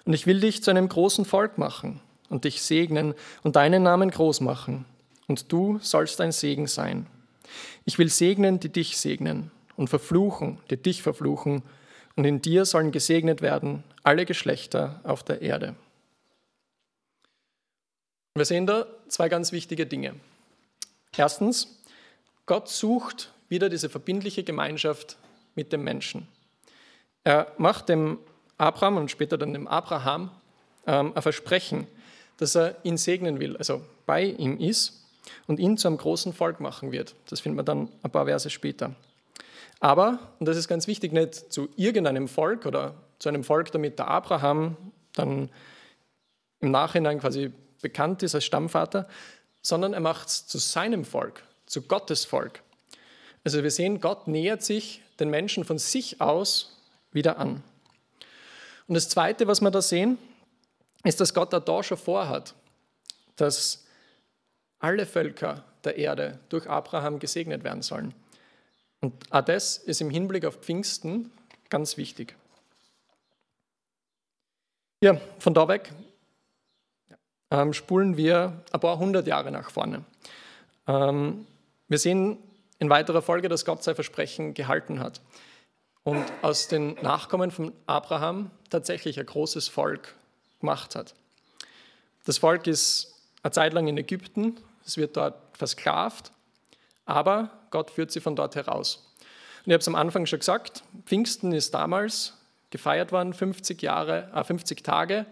Und 0.05 0.13
ich 0.13 0.25
will 0.29 0.39
dich 0.39 0.63
zu 0.63 0.71
einem 0.71 0.89
großen 0.89 1.25
Volk 1.25 1.59
machen 1.59 2.01
und 2.29 2.45
dich 2.45 2.63
segnen 2.63 3.15
und 3.43 3.57
deinen 3.57 3.83
Namen 3.83 4.09
groß 4.09 4.41
machen, 4.41 4.85
und 5.27 5.51
du 5.51 5.81
sollst 5.81 6.21
ein 6.21 6.31
Segen 6.31 6.69
sein. 6.69 7.07
Ich 7.87 7.99
will 7.99 8.11
segnen, 8.11 8.61
die 8.61 8.69
dich 8.69 8.99
segnen, 8.99 9.51
und 9.77 9.89
verfluchen, 9.89 10.59
die 10.71 10.77
dich 10.77 11.03
verfluchen, 11.03 11.63
und 12.17 12.25
in 12.25 12.41
dir 12.41 12.65
sollen 12.65 12.93
gesegnet 12.93 13.43
werden 13.43 13.83
alle 14.05 14.25
Geschlechter 14.25 15.01
auf 15.03 15.25
der 15.25 15.43
Erde. 15.43 15.75
Wir 18.35 18.45
sehen 18.45 18.67
da 18.67 18.87
zwei 19.09 19.29
ganz 19.29 19.53
wichtige 19.53 19.87
Dinge. 19.87 20.15
Erstens, 21.17 21.81
Gott 22.47 22.69
sucht 22.69 23.33
wieder 23.49 23.69
diese 23.69 23.89
verbindliche 23.89 24.45
Gemeinschaft 24.45 25.17
mit 25.55 25.73
dem 25.73 25.85
Menschen. 25.85 26.29
Er 27.23 27.53
macht 27.59 27.89
dem 27.89 28.19
Abraham 28.59 28.99
und 28.99 29.11
später 29.11 29.39
dann 29.39 29.53
dem 29.53 29.67
Abraham 29.67 30.31
ähm, 30.87 31.13
ein 31.15 31.23
Versprechen, 31.23 31.87
dass 32.37 32.55
er 32.55 32.77
ihn 32.83 32.97
segnen 32.97 33.41
will, 33.41 33.57
also 33.57 33.83
bei 34.07 34.25
ihm 34.25 34.59
ist 34.59 35.05
und 35.47 35.59
ihn 35.59 35.79
zu 35.79 35.89
einem 35.89 35.97
großen 35.97 36.33
Volk 36.33 36.61
machen 36.61 36.93
wird. 36.93 37.15
Das 37.31 37.41
finden 37.41 37.59
wir 37.59 37.63
dann 37.63 37.89
ein 38.03 38.11
paar 38.11 38.27
Verse 38.27 38.51
später. 38.51 38.95
Aber, 39.81 40.19
und 40.39 40.47
das 40.47 40.57
ist 40.57 40.69
ganz 40.69 40.87
wichtig, 40.87 41.13
nicht 41.13 41.53
zu 41.53 41.69
irgendeinem 41.77 42.29
Volk 42.29 42.67
oder 42.67 42.95
zu 43.19 43.29
einem 43.29 43.45
Volk, 43.45 43.73
damit 43.73 43.99
der 43.99 44.09
Abraham 44.09 44.77
dann 45.13 45.51
im 46.61 46.71
Nachhinein 46.71 47.21
quasi 47.21 47.53
bekannt 47.83 48.23
ist 48.23 48.35
als 48.35 48.45
Stammvater, 48.45 49.09
sondern 49.63 49.93
er 49.93 50.01
macht 50.01 50.29
es 50.29 50.47
zu 50.47 50.59
seinem 50.59 51.05
Volk, 51.05 51.43
zu 51.67 51.83
Gottes 51.83 52.25
Volk. 52.25 52.63
Also 53.45 53.63
wir 53.63 53.71
sehen, 53.71 54.01
Gott 54.01 54.27
nähert 54.27 54.63
sich 54.63 55.03
den 55.21 55.31
Menschen 55.31 55.65
von 55.65 55.79
sich 55.79 56.21
aus 56.21 56.81
wieder 57.13 57.39
an. 57.39 57.63
Und 58.87 58.95
das 58.95 59.09
Zweite, 59.09 59.47
was 59.47 59.61
wir 59.61 59.71
da 59.71 59.83
sehen, 59.83 60.19
ist, 61.05 61.21
dass 61.21 61.35
Gott 61.35 61.53
da 61.53 61.83
schon 61.83 61.99
vorhat, 61.99 62.55
dass 63.37 63.85
alle 64.79 65.07
Völker 65.07 65.65
der 65.85 65.97
Erde 65.97 66.39
durch 66.49 66.69
Abraham 66.69 67.19
gesegnet 67.19 67.65
werden 67.65 67.83
sollen. 67.83 68.15
Und 69.05 69.13
auch 69.31 69.43
das 69.43 69.77
ist 69.77 70.01
im 70.01 70.09
Hinblick 70.09 70.47
auf 70.47 70.57
Pfingsten 70.63 71.31
ganz 71.69 71.99
wichtig. 71.99 72.35
Ja, 75.03 75.21
von 75.39 75.53
da 75.53 75.69
weg 75.69 75.93
ähm, 77.51 77.75
spulen 77.75 78.17
wir 78.17 78.63
ein 78.73 78.81
paar 78.81 78.99
hundert 78.99 79.27
Jahre 79.27 79.51
nach 79.51 79.69
vorne. 79.69 80.07
Ähm, 80.87 81.47
wir 81.87 81.99
sehen 81.99 82.39
in 82.79 82.89
weiterer 82.89 83.21
Folge, 83.21 83.51
dass 83.51 83.67
Gott 83.67 83.85
sein 83.85 83.95
Versprechen 83.95 84.55
gehalten 84.55 85.01
hat 85.01 85.21
und 86.03 86.25
aus 86.41 86.69
den 86.69 86.95
Nachkommen 87.03 87.51
von 87.51 87.75
Abraham 87.85 88.51
tatsächlich 88.71 89.21
ein 89.21 89.27
großes 89.27 89.69
Volk 89.69 90.15
gemacht 90.61 90.97
hat. 90.97 91.15
Das 92.25 92.39
Volk 92.39 92.67
ist 92.67 93.15
eine 93.43 93.53
Zeit 93.53 93.75
lang 93.75 93.87
in 93.87 93.99
Ägypten, 93.99 94.57
es 94.87 94.97
wird 94.97 95.19
dort 95.19 95.59
versklavt, 95.59 96.33
aber 97.05 97.51
Gott 97.75 97.91
führt 97.91 98.13
sie 98.13 98.21
von 98.21 98.37
dort 98.37 98.55
heraus. 98.55 99.05
Und 99.65 99.71
ich 99.71 99.73
habe 99.73 99.81
es 99.81 99.89
am 99.89 99.97
Anfang 99.97 100.27
schon 100.27 100.39
gesagt, 100.39 100.85
Pfingsten 101.07 101.51
ist 101.51 101.75
damals 101.75 102.35
gefeiert 102.71 103.11
worden, 103.11 103.33
50, 103.33 103.83
Jahre, 103.83 104.31
äh 104.33 104.45
50 104.45 104.85
Tage 104.85 105.27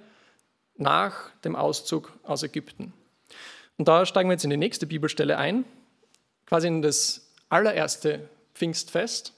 nach 0.77 1.31
dem 1.45 1.55
Auszug 1.55 2.13
aus 2.25 2.43
Ägypten. 2.43 2.93
Und 3.79 3.87
da 3.87 4.05
steigen 4.07 4.29
wir 4.29 4.33
jetzt 4.33 4.43
in 4.43 4.51
die 4.51 4.57
nächste 4.57 4.89
Bibelstelle 4.89 5.39
ein, 5.39 5.65
quasi 6.47 6.67
in 6.67 6.83
das 6.83 7.33
allererste 7.49 8.29
Pfingstfest, 8.57 9.35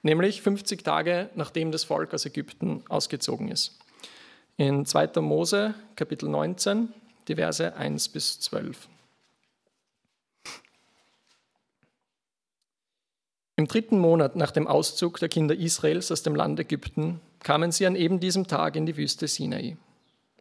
nämlich 0.00 0.40
50 0.40 0.82
Tage 0.82 1.28
nachdem 1.34 1.70
das 1.72 1.84
Volk 1.84 2.14
aus 2.14 2.24
Ägypten 2.24 2.84
ausgezogen 2.88 3.48
ist. 3.48 3.78
In 4.56 4.86
2. 4.86 5.20
Mose, 5.20 5.74
Kapitel 5.94 6.30
19, 6.30 6.88
die 7.28 7.34
Verse 7.34 7.76
1 7.76 8.08
bis 8.08 8.40
12. 8.40 8.88
Im 13.60 13.68
dritten 13.68 13.98
Monat 13.98 14.36
nach 14.36 14.52
dem 14.52 14.66
Auszug 14.66 15.20
der 15.20 15.28
Kinder 15.28 15.54
Israels 15.54 16.10
aus 16.10 16.22
dem 16.22 16.34
Land 16.34 16.58
Ägypten 16.58 17.20
kamen 17.40 17.72
sie 17.72 17.86
an 17.86 17.94
eben 17.94 18.18
diesem 18.18 18.46
Tag 18.46 18.74
in 18.74 18.86
die 18.86 18.96
Wüste 18.96 19.28
Sinai. 19.28 19.76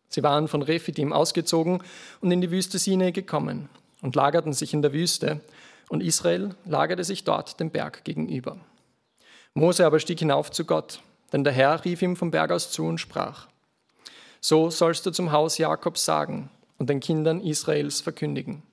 Sie 0.08 0.24
waren 0.24 0.48
von 0.48 0.62
Rephidim 0.62 1.12
ausgezogen 1.12 1.84
und 2.22 2.32
in 2.32 2.40
die 2.40 2.50
Wüste 2.50 2.80
Sinai 2.80 3.12
gekommen 3.12 3.68
und 4.02 4.16
lagerten 4.16 4.54
sich 4.54 4.74
in 4.74 4.82
der 4.82 4.94
Wüste, 4.94 5.42
und 5.90 6.02
Israel 6.02 6.56
lagerte 6.64 7.04
sich 7.04 7.26
dort 7.26 7.60
dem 7.60 7.72
Berg 7.72 8.06
gegenüber. 8.06 8.56
Mose 9.54 9.86
aber 9.86 10.00
stieg 10.00 10.20
hinauf 10.20 10.50
zu 10.50 10.64
Gott, 10.64 11.02
denn 11.34 11.44
der 11.44 11.52
Herr 11.52 11.84
rief 11.84 12.02
ihm 12.02 12.16
vom 12.16 12.32
Berg 12.32 12.54
aus 12.54 12.72
zu 12.72 12.86
und 12.86 13.00
sprach, 13.00 13.50
So 14.40 14.70
sollst 14.70 15.06
du 15.06 15.12
zum 15.12 15.34
Haus 15.34 15.58
Jakobs 15.58 16.06
sagen 16.06 16.50
und 16.78 16.90
den 16.90 17.02
Kindern 17.02 17.42
Israels 17.42 18.00
verkündigen. 18.00 18.64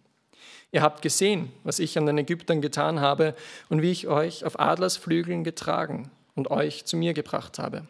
Ihr 0.72 0.82
habt 0.82 1.02
gesehen, 1.02 1.52
was 1.64 1.78
ich 1.78 1.96
an 1.96 2.06
den 2.06 2.18
Ägyptern 2.18 2.60
getan 2.60 3.00
habe 3.00 3.34
und 3.68 3.82
wie 3.82 3.90
ich 3.90 4.08
euch 4.08 4.44
auf 4.44 4.58
Adlersflügeln 4.58 5.44
getragen 5.44 6.10
und 6.34 6.50
euch 6.50 6.84
zu 6.84 6.96
mir 6.96 7.14
gebracht 7.14 7.58
habe. 7.58 7.86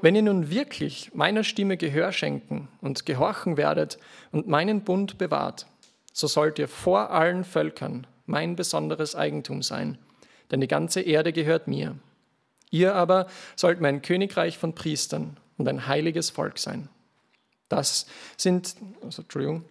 Wenn 0.00 0.14
ihr 0.14 0.22
nun 0.22 0.50
wirklich 0.50 1.14
meiner 1.14 1.44
Stimme 1.44 1.76
Gehör 1.76 2.12
schenken 2.12 2.68
und 2.80 3.06
gehorchen 3.06 3.56
werdet 3.56 3.98
und 4.32 4.46
meinen 4.46 4.82
Bund 4.82 5.18
bewahrt, 5.18 5.66
so 6.12 6.26
sollt 6.26 6.58
ihr 6.58 6.68
vor 6.68 7.10
allen 7.10 7.44
Völkern 7.44 8.06
mein 8.26 8.56
besonderes 8.56 9.16
Eigentum 9.16 9.62
sein, 9.62 9.98
denn 10.50 10.60
die 10.60 10.68
ganze 10.68 11.00
Erde 11.00 11.32
gehört 11.32 11.68
mir. 11.68 11.96
Ihr 12.70 12.94
aber 12.94 13.26
sollt 13.56 13.80
mein 13.80 14.02
Königreich 14.02 14.58
von 14.58 14.74
Priestern 14.74 15.36
und 15.56 15.68
ein 15.68 15.86
heiliges 15.86 16.30
Volk 16.30 16.58
sein. 16.58 16.88
Das 17.68 18.06
sind, 18.36 18.76
also, 19.02 19.22
Entschuldigung. 19.22 19.64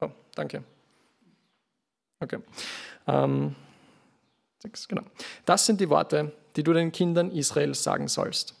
Oh, 0.00 0.10
danke. 0.34 0.62
Okay. 2.20 2.38
Ähm, 3.06 3.54
sechs, 4.58 4.88
genau. 4.88 5.02
Das 5.44 5.66
sind 5.66 5.80
die 5.80 5.90
Worte, 5.90 6.32
die 6.56 6.62
du 6.62 6.72
den 6.72 6.92
Kindern 6.92 7.30
Israels 7.30 7.82
sagen 7.82 8.08
sollst. 8.08 8.54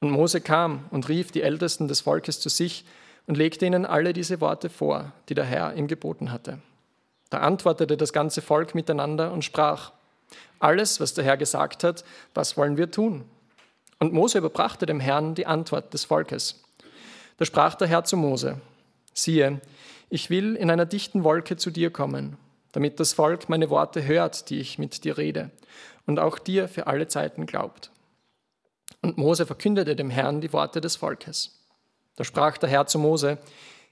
Und 0.00 0.10
Mose 0.10 0.40
kam 0.40 0.86
und 0.90 1.08
rief 1.08 1.30
die 1.30 1.42
Ältesten 1.42 1.88
des 1.88 2.00
Volkes 2.00 2.40
zu 2.40 2.48
sich 2.48 2.86
und 3.26 3.36
legte 3.36 3.66
ihnen 3.66 3.84
alle 3.84 4.12
diese 4.12 4.40
Worte 4.40 4.70
vor, 4.70 5.12
die 5.28 5.34
der 5.34 5.44
Herr 5.44 5.74
ihm 5.74 5.88
geboten 5.88 6.32
hatte. 6.32 6.60
Da 7.28 7.40
antwortete 7.40 7.96
das 7.96 8.12
ganze 8.12 8.40
Volk 8.40 8.74
miteinander 8.74 9.32
und 9.32 9.44
sprach, 9.44 9.92
alles, 10.58 11.00
was 11.00 11.14
der 11.14 11.24
Herr 11.24 11.36
gesagt 11.36 11.84
hat, 11.84 12.04
das 12.32 12.56
wollen 12.56 12.76
wir 12.76 12.90
tun. 12.90 13.24
Und 13.98 14.14
Mose 14.14 14.38
überbrachte 14.38 14.86
dem 14.86 15.00
Herrn 15.00 15.34
die 15.34 15.46
Antwort 15.46 15.92
des 15.92 16.04
Volkes. 16.04 16.62
Da 17.36 17.44
sprach 17.44 17.74
der 17.74 17.88
Herr 17.88 18.04
zu 18.04 18.16
Mose, 18.16 18.60
siehe, 19.12 19.60
ich 20.08 20.30
will 20.30 20.56
in 20.56 20.70
einer 20.70 20.86
dichten 20.86 21.24
Wolke 21.24 21.56
zu 21.56 21.70
dir 21.70 21.90
kommen 21.90 22.36
damit 22.72 23.00
das 23.00 23.12
Volk 23.12 23.48
meine 23.48 23.70
Worte 23.70 24.04
hört, 24.06 24.50
die 24.50 24.60
ich 24.60 24.78
mit 24.78 25.04
dir 25.04 25.18
rede, 25.18 25.50
und 26.06 26.18
auch 26.18 26.38
dir 26.38 26.68
für 26.68 26.86
alle 26.86 27.08
Zeiten 27.08 27.46
glaubt. 27.46 27.90
Und 29.02 29.18
Mose 29.18 29.46
verkündete 29.46 29.96
dem 29.96 30.10
Herrn 30.10 30.40
die 30.40 30.52
Worte 30.52 30.80
des 30.80 30.96
Volkes. 30.96 31.58
Da 32.16 32.24
sprach 32.24 32.58
der 32.58 32.68
Herr 32.68 32.86
zu 32.86 32.98
Mose, 32.98 33.38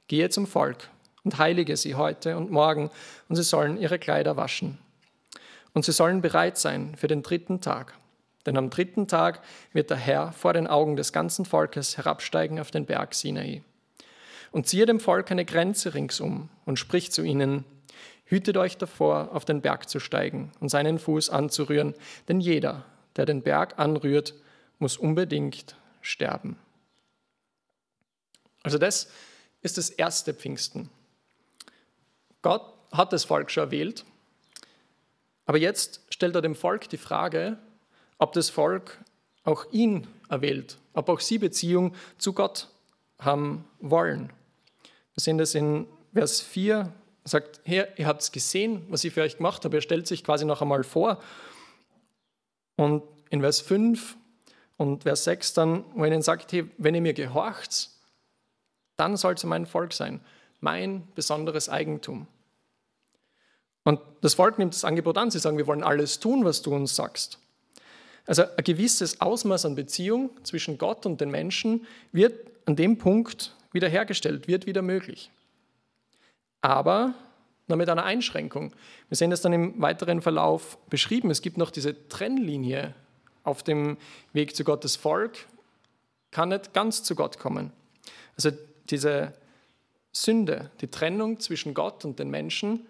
gehe 0.06 0.28
zum 0.28 0.46
Volk 0.46 0.88
und 1.24 1.38
heilige 1.38 1.76
sie 1.76 1.94
heute 1.94 2.36
und 2.36 2.50
morgen, 2.50 2.90
und 3.28 3.36
sie 3.36 3.42
sollen 3.42 3.78
ihre 3.78 3.98
Kleider 3.98 4.36
waschen. 4.36 4.78
Und 5.72 5.84
sie 5.84 5.92
sollen 5.92 6.22
bereit 6.22 6.58
sein 6.58 6.94
für 6.96 7.08
den 7.08 7.22
dritten 7.22 7.60
Tag. 7.60 7.94
Denn 8.46 8.56
am 8.56 8.70
dritten 8.70 9.08
Tag 9.08 9.42
wird 9.72 9.90
der 9.90 9.96
Herr 9.96 10.32
vor 10.32 10.52
den 10.52 10.66
Augen 10.66 10.96
des 10.96 11.12
ganzen 11.12 11.44
Volkes 11.44 11.98
herabsteigen 11.98 12.60
auf 12.60 12.70
den 12.70 12.86
Berg 12.86 13.14
Sinai. 13.14 13.62
Und 14.50 14.66
ziehe 14.66 14.86
dem 14.86 15.00
Volk 15.00 15.30
eine 15.30 15.44
Grenze 15.44 15.94
ringsum 15.94 16.48
und 16.64 16.78
spricht 16.78 17.12
zu 17.12 17.22
ihnen, 17.22 17.64
Hütet 18.28 18.58
euch 18.58 18.76
davor, 18.76 19.30
auf 19.32 19.46
den 19.46 19.62
Berg 19.62 19.88
zu 19.88 20.00
steigen 20.00 20.52
und 20.60 20.68
seinen 20.68 20.98
Fuß 20.98 21.30
anzurühren, 21.30 21.94
denn 22.28 22.40
jeder, 22.40 22.84
der 23.16 23.24
den 23.24 23.42
Berg 23.42 23.78
anrührt, 23.78 24.34
muss 24.78 24.98
unbedingt 24.98 25.76
sterben. 26.02 26.58
Also 28.62 28.76
das 28.76 29.10
ist 29.62 29.78
das 29.78 29.88
erste 29.88 30.34
Pfingsten. 30.34 30.90
Gott 32.42 32.74
hat 32.92 33.14
das 33.14 33.24
Volk 33.24 33.50
schon 33.50 33.64
erwählt, 33.64 34.04
aber 35.46 35.56
jetzt 35.56 36.02
stellt 36.10 36.34
er 36.34 36.42
dem 36.42 36.54
Volk 36.54 36.90
die 36.90 36.98
Frage, 36.98 37.56
ob 38.18 38.34
das 38.34 38.50
Volk 38.50 38.98
auch 39.44 39.64
ihn 39.72 40.06
erwählt, 40.28 40.76
ob 40.92 41.08
auch 41.08 41.20
sie 41.20 41.38
Beziehung 41.38 41.94
zu 42.18 42.34
Gott 42.34 42.68
haben 43.18 43.64
wollen. 43.80 44.30
Wir 45.14 45.22
sehen 45.22 45.38
das 45.38 45.54
in 45.54 45.86
Vers 46.12 46.42
4 46.42 46.76
er 46.80 46.92
sagt, 47.28 47.60
hey, 47.64 47.84
ihr 47.96 48.06
habt 48.06 48.22
es 48.22 48.32
gesehen, 48.32 48.84
was 48.88 49.04
ich 49.04 49.12
für 49.12 49.22
euch 49.22 49.36
gemacht 49.36 49.64
habe. 49.64 49.76
Er 49.76 49.80
stellt 49.80 50.06
sich 50.06 50.24
quasi 50.24 50.44
noch 50.44 50.62
einmal 50.62 50.84
vor. 50.84 51.22
Und 52.76 53.02
in 53.30 53.40
Vers 53.40 53.60
5 53.60 54.16
und 54.76 55.02
Vers 55.02 55.24
6 55.24 55.54
dann, 55.54 55.84
wo 55.94 56.04
er 56.04 56.08
ihnen 56.08 56.22
sagt, 56.22 56.52
hey, 56.52 56.70
wenn 56.78 56.94
ihr 56.94 57.00
mir 57.00 57.14
gehorcht, 57.14 57.90
dann 58.96 59.16
soll 59.16 59.34
es 59.34 59.44
mein 59.44 59.66
Volk 59.66 59.92
sein, 59.92 60.20
mein 60.60 61.06
besonderes 61.14 61.68
Eigentum. 61.68 62.26
Und 63.84 64.00
das 64.20 64.34
Volk 64.34 64.58
nimmt 64.58 64.74
das 64.74 64.84
Angebot 64.84 65.16
an. 65.16 65.30
Sie 65.30 65.38
sagen, 65.38 65.56
wir 65.56 65.66
wollen 65.66 65.82
alles 65.82 66.20
tun, 66.20 66.44
was 66.44 66.62
du 66.62 66.74
uns 66.74 66.94
sagst. 66.94 67.38
Also 68.26 68.42
ein 68.42 68.64
gewisses 68.64 69.20
Ausmaß 69.20 69.64
an 69.64 69.74
Beziehung 69.74 70.30
zwischen 70.44 70.76
Gott 70.76 71.06
und 71.06 71.20
den 71.20 71.30
Menschen 71.30 71.86
wird 72.12 72.50
an 72.66 72.76
dem 72.76 72.98
Punkt 72.98 73.54
wiederhergestellt, 73.72 74.46
wird 74.46 74.66
wieder 74.66 74.82
möglich 74.82 75.30
aber 76.60 77.14
nur 77.68 77.76
mit 77.76 77.88
einer 77.88 78.04
Einschränkung. 78.04 78.72
Wir 79.08 79.16
sehen 79.16 79.30
das 79.30 79.42
dann 79.42 79.52
im 79.52 79.80
weiteren 79.80 80.22
Verlauf 80.22 80.78
beschrieben. 80.88 81.30
Es 81.30 81.42
gibt 81.42 81.58
noch 81.58 81.70
diese 81.70 82.08
Trennlinie 82.08 82.94
auf 83.44 83.62
dem 83.62 83.98
Weg 84.32 84.56
zu 84.56 84.64
Gottes 84.64 84.96
Volk, 84.96 85.46
kann 86.30 86.50
nicht 86.50 86.72
ganz 86.72 87.02
zu 87.02 87.14
Gott 87.14 87.38
kommen. 87.38 87.72
Also 88.36 88.50
diese 88.90 89.34
Sünde, 90.12 90.70
die 90.80 90.88
Trennung 90.88 91.40
zwischen 91.40 91.74
Gott 91.74 92.04
und 92.04 92.18
den 92.18 92.30
Menschen, 92.30 92.86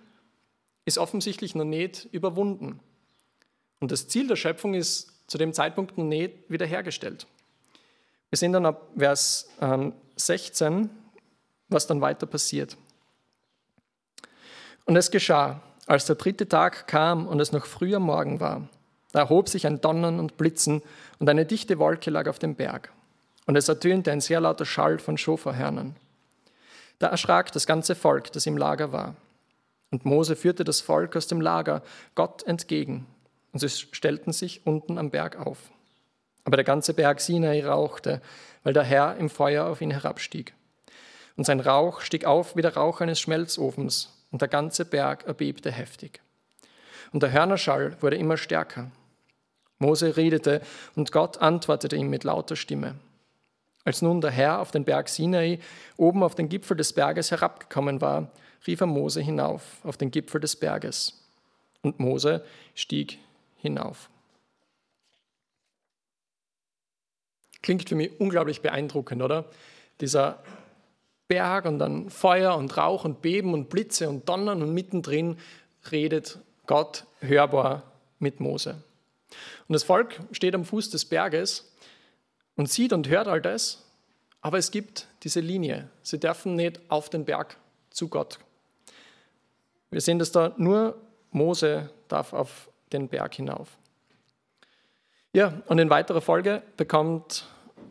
ist 0.85 0.99
offensichtlich 0.99 1.55
noch 1.55 1.65
nicht 1.65 2.09
überwunden. 2.13 2.81
Und 3.81 3.93
das 3.93 4.09
Ziel 4.09 4.27
der 4.27 4.37
Schöpfung 4.37 4.75
ist 4.75 5.13
zu 5.27 5.39
dem 5.39 5.53
Zeitpunkt 5.53 5.99
noch 5.99 6.05
nicht 6.05 6.35
wiederhergestellt. 6.49 7.27
Wir 8.31 8.39
sehen 8.39 8.53
dann 8.53 8.67
ab 8.67 8.89
Vers 8.97 9.51
16, 10.17 10.67
ähm, 10.67 10.91
was 11.69 11.87
dann 11.87 12.01
weiter 12.01 12.27
passiert. 12.27 12.77
Und 14.89 14.97
es 14.97 15.11
geschah, 15.11 15.61
als 15.87 16.07
der 16.07 16.17
dritte 16.17 16.49
Tag 16.49 16.87
kam 16.87 17.27
und 17.27 17.41
es 17.41 17.53
noch 17.53 17.67
früher 17.67 17.99
Morgen 17.99 18.41
war. 18.41 18.71
Da 19.13 19.19
erhob 19.19 19.51
sich 19.51 19.67
ein 19.67 19.83
Donnern 19.83 20.19
und 20.19 20.39
Blitzen 20.39 20.81
und 21.19 21.29
eine 21.29 21.45
dichte 21.45 21.79
Wolke 21.79 22.11
lag 22.11 22.27
auf 22.27 22.39
dem 22.39 22.55
Berg. 22.55 22.91
Und 23.45 23.55
es 23.57 23.69
ertönte 23.69 24.11
ein 24.11 24.23
sehr 24.23 24.41
lauter 24.41 24.65
Schall 24.65 24.99
von 24.99 25.19
Schoferhörnern. 25.19 25.95
Da 27.01 27.09
erschrak 27.09 27.53
das 27.53 27.67
ganze 27.67 27.95
Volk, 27.97 28.33
das 28.33 28.47
im 28.47 28.57
Lager 28.57 28.91
war. 28.91 29.15
Und 29.91 30.07
Mose 30.07 30.37
führte 30.37 30.65
das 30.65 30.81
Volk 30.81 31.17
aus 31.17 31.27
dem 31.27 31.43
Lager 31.43 31.83
Gott 32.15 32.43
entgegen, 32.45 33.07
und 33.53 33.61
sie 33.61 33.69
stellten 33.69 34.33
sich 34.33 34.67
unten 34.67 34.97
am 34.97 35.11
Berg 35.11 35.39
auf. 35.39 35.59
Aber 36.45 36.57
der 36.57 36.65
ganze 36.65 36.95
Berg 36.95 37.21
Sinai 37.21 37.63
rauchte, 37.63 38.23
weil 38.63 38.73
der 38.73 38.85
Herr 38.85 39.17
im 39.19 39.29
Feuer 39.29 39.67
auf 39.67 39.83
ihn 39.83 39.91
herabstieg. 39.91 40.55
Und 41.37 41.45
sein 41.45 41.61
Rauch 41.61 42.01
stieg 42.01 42.25
auf 42.25 42.57
wie 42.57 42.63
der 42.63 42.75
Rauch 42.75 43.03
eines 43.03 43.21
Schmelzofens, 43.21 44.15
und 44.31 44.43
der 44.43 44.49
ganze 44.49 44.85
Berg 44.85 45.27
erbebte 45.27 45.71
heftig. 45.71 46.21
Und 47.13 47.23
der 47.23 47.33
Hörnerschall 47.33 47.97
wurde 48.01 48.17
immer 48.17 48.37
stärker. 48.37 48.91
Mose 49.79 50.17
redete, 50.17 50.61
und 50.97 51.13
Gott 51.13 51.39
antwortete 51.39 51.97
ihm 51.97 52.11
mit 52.11 52.25
lauter 52.25 52.57
Stimme. 52.57 52.97
Als 53.85 54.03
nun 54.03 54.21
der 54.21 54.31
Herr 54.31 54.61
auf 54.61 54.71
den 54.71 54.85
Berg 54.85 55.09
Sinai 55.09 55.61
oben 55.97 56.23
auf 56.23 56.35
den 56.35 56.49
Gipfel 56.49 56.77
des 56.77 56.93
Berges 56.93 57.31
herabgekommen 57.31 58.01
war, 58.01 58.31
rief 58.67 58.81
er 58.81 58.87
Mose 58.87 59.21
hinauf 59.21 59.63
auf 59.85 59.97
den 59.97 60.11
Gipfel 60.11 60.41
des 60.41 60.57
Berges. 60.57 61.25
Und 61.81 62.01
Mose 62.01 62.45
stieg 62.75 63.19
hinauf. 63.57 64.11
Klingt 67.63 67.89
für 67.89 67.95
mich 67.95 68.21
unglaublich 68.21 68.61
beeindruckend, 68.61 69.23
oder? 69.23 69.45
Dieser 70.01 70.43
Berg 71.29 71.67
und 71.67 71.79
dann 71.79 72.11
Feuer 72.11 72.57
und 72.57 72.77
Rauch 72.77 73.05
und 73.05 73.23
Beben 73.23 73.53
und 73.53 73.69
Blitze 73.69 74.09
und 74.09 74.29
Donnern 74.29 74.63
und 74.63 74.73
mittendrin 74.73 75.39
redet 75.93 76.39
Gott 76.67 77.05
hörbar 77.21 77.83
mit 78.19 78.41
Mose. 78.41 78.83
Und 79.69 79.75
das 79.75 79.83
Volk 79.85 80.19
steht 80.33 80.55
am 80.55 80.65
Fuß 80.65 80.91
des 80.91 81.05
Berges 81.05 81.71
und 82.57 82.71
sieht 82.71 82.93
und 82.93 83.09
hört 83.09 83.29
all 83.29 83.43
das, 83.43 83.85
aber 84.41 84.59
es 84.59 84.71
gibt 84.71 85.07
diese 85.23 85.41
Linie. 85.41 85.91
Sie 86.03 86.19
dürfen 86.19 86.57
nicht 86.57 86.81
auf 86.89 87.11
den 87.11 87.25
Berg 87.25 87.57
zu 87.91 88.09
Gott. 88.09 88.39
Wir 89.91 90.01
sehen, 90.01 90.19
dass 90.19 90.33
da 90.33 90.55
nur 90.57 90.97
Mose 91.31 91.91
darf 92.09 92.33
auf 92.33 92.71
den 92.93 93.09
Berg 93.09 93.35
hinauf. 93.35 93.77
Ja, 95.35 95.61
und 95.67 95.79
in 95.79 95.91
weiterer 95.91 96.21
Folge 96.21 96.63
bekommt 96.77 97.47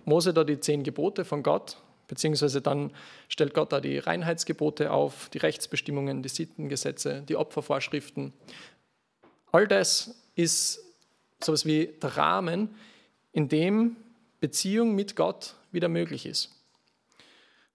Mose 0.06 0.34
da 0.34 0.44
die 0.44 0.60
zehn 0.60 0.84
Gebote 0.84 1.24
von 1.24 1.44
Gott, 1.44 1.77
beziehungsweise 2.08 2.62
dann 2.62 2.92
stellt 3.28 3.54
Gott 3.54 3.72
da 3.72 3.82
die 3.82 3.98
Reinheitsgebote 3.98 4.92
auf, 4.92 5.30
die 5.30 5.40
Rechtsbestimmungen, 5.40 6.24
die 6.24 6.30
Sittengesetze, 6.30 7.24
die 7.28 7.36
Opfervorschriften. 7.36 8.34
All 9.52 9.68
das 9.68 10.16
ist 10.36 10.84
sowas 11.44 11.66
wie 11.66 11.88
der 12.02 12.18
Rahmen, 12.18 12.76
in 13.32 13.50
dem 13.50 13.96
Beziehung 14.40 14.96
mit 14.96 15.16
Gott 15.16 15.56
wieder 15.72 15.90
möglich 15.90 16.26
ist. 16.26 16.52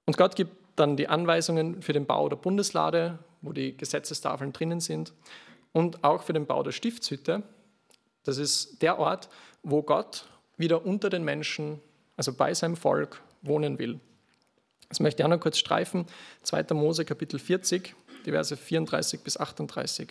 Und 0.06 0.16
Gott 0.16 0.36
gibt 0.36 0.52
dann 0.76 0.96
die 0.96 1.08
Anweisungen 1.08 1.82
für 1.82 1.92
den 1.92 2.06
Bau 2.06 2.28
der 2.28 2.36
Bundeslade, 2.36 3.18
wo 3.40 3.52
die 3.52 3.76
Gesetzestafeln 3.76 4.52
drinnen 4.52 4.80
sind, 4.80 5.12
und 5.72 6.04
auch 6.04 6.22
für 6.22 6.32
den 6.32 6.46
Bau 6.46 6.62
der 6.62 6.72
Stiftshütte. 6.72 7.42
Das 8.24 8.38
ist 8.38 8.82
der 8.82 8.98
Ort, 8.98 9.28
wo 9.62 9.82
Gott 9.82 10.26
wieder 10.56 10.84
unter 10.84 11.10
den 11.10 11.24
Menschen, 11.24 11.80
also 12.16 12.32
bei 12.32 12.54
seinem 12.54 12.76
Volk, 12.76 13.22
wohnen 13.42 13.78
will. 13.78 14.00
Das 14.92 15.00
möchte 15.00 15.22
ich 15.22 15.24
auch 15.24 15.30
noch 15.30 15.40
kurz 15.40 15.56
streifen. 15.56 16.04
2. 16.42 16.74
Mose 16.74 17.06
Kapitel 17.06 17.38
40, 17.38 17.94
die 18.26 18.30
Verse 18.30 18.54
34 18.54 19.20
bis 19.20 19.38
38. 19.38 20.08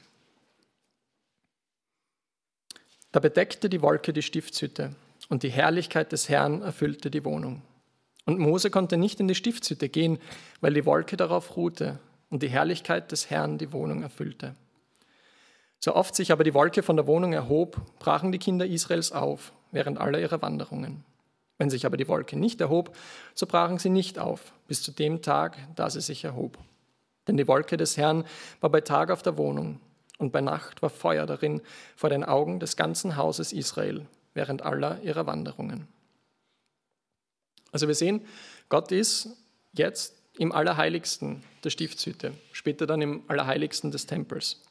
Da 3.11 3.19
bedeckte 3.19 3.69
die 3.69 3.83
Wolke 3.83 4.11
die 4.11 4.23
Stiftshütte 4.23 4.95
und 5.29 5.43
die 5.43 5.51
Herrlichkeit 5.51 6.11
des 6.11 6.29
Herrn 6.29 6.63
erfüllte 6.63 7.11
die 7.11 7.23
Wohnung. 7.23 7.61
Und 8.25 8.39
Mose 8.39 8.71
konnte 8.71 8.97
nicht 8.97 9.19
in 9.19 9.27
die 9.27 9.35
Stiftshütte 9.35 9.87
gehen, 9.87 10.17
weil 10.61 10.73
die 10.73 10.87
Wolke 10.87 11.15
darauf 11.15 11.55
ruhte 11.55 11.99
und 12.31 12.41
die 12.41 12.49
Herrlichkeit 12.49 13.11
des 13.11 13.29
Herrn 13.29 13.59
die 13.59 13.71
Wohnung 13.73 14.01
erfüllte. 14.01 14.55
So 15.79 15.93
oft 15.93 16.15
sich 16.15 16.31
aber 16.31 16.43
die 16.43 16.55
Wolke 16.55 16.81
von 16.81 16.95
der 16.95 17.05
Wohnung 17.05 17.33
erhob, 17.33 17.79
brachen 17.99 18.31
die 18.31 18.39
Kinder 18.39 18.65
Israels 18.65 19.11
auf 19.11 19.53
während 19.71 19.99
aller 19.99 20.19
ihrer 20.19 20.41
Wanderungen. 20.41 21.05
Wenn 21.61 21.69
sich 21.69 21.85
aber 21.85 21.95
die 21.95 22.07
Wolke 22.07 22.39
nicht 22.39 22.59
erhob, 22.59 22.97
so 23.35 23.45
brachen 23.45 23.77
sie 23.77 23.91
nicht 23.91 24.17
auf, 24.17 24.51
bis 24.67 24.81
zu 24.81 24.91
dem 24.91 25.21
Tag, 25.21 25.59
da 25.75 25.91
sie 25.91 26.01
sich 26.01 26.23
erhob. 26.23 26.57
Denn 27.27 27.37
die 27.37 27.47
Wolke 27.47 27.77
des 27.77 27.97
Herrn 27.97 28.25
war 28.61 28.71
bei 28.71 28.81
Tag 28.81 29.11
auf 29.11 29.21
der 29.21 29.37
Wohnung, 29.37 29.79
und 30.17 30.31
bei 30.31 30.41
Nacht 30.41 30.81
war 30.81 30.89
Feuer 30.89 31.27
darin 31.27 31.61
vor 31.95 32.09
den 32.09 32.23
Augen 32.23 32.59
des 32.59 32.77
ganzen 32.77 33.15
Hauses 33.15 33.53
Israel 33.53 34.07
während 34.33 34.63
aller 34.63 35.03
ihrer 35.03 35.27
Wanderungen. 35.27 35.87
Also 37.71 37.87
wir 37.87 37.93
sehen, 37.93 38.25
Gott 38.67 38.91
ist 38.91 39.29
jetzt 39.71 40.19
im 40.39 40.53
Allerheiligsten 40.53 41.43
der 41.63 41.69
Stiftshütte, 41.69 42.33
später 42.53 42.87
dann 42.87 43.03
im 43.03 43.21
Allerheiligsten 43.27 43.91
des 43.91 44.07
Tempels. 44.07 44.63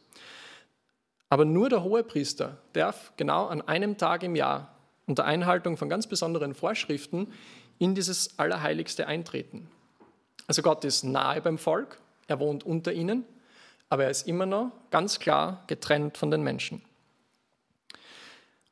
Aber 1.28 1.44
nur 1.44 1.68
der 1.68 1.84
Hohepriester 1.84 2.58
darf 2.72 3.12
genau 3.16 3.46
an 3.46 3.62
einem 3.62 3.96
Tag 3.96 4.24
im 4.24 4.34
Jahr 4.34 4.74
unter 5.10 5.24
Einhaltung 5.24 5.76
von 5.76 5.88
ganz 5.88 6.06
besonderen 6.06 6.54
Vorschriften 6.54 7.26
in 7.78 7.94
dieses 7.94 8.38
Allerheiligste 8.38 9.08
eintreten. 9.08 9.68
Also 10.46 10.62
Gott 10.62 10.84
ist 10.84 11.02
nahe 11.02 11.42
beim 11.42 11.58
Volk, 11.58 11.98
er 12.28 12.38
wohnt 12.38 12.64
unter 12.64 12.92
ihnen, 12.92 13.24
aber 13.88 14.04
er 14.04 14.10
ist 14.10 14.28
immer 14.28 14.46
noch 14.46 14.70
ganz 14.90 15.18
klar 15.18 15.64
getrennt 15.66 16.16
von 16.16 16.30
den 16.30 16.42
Menschen. 16.42 16.82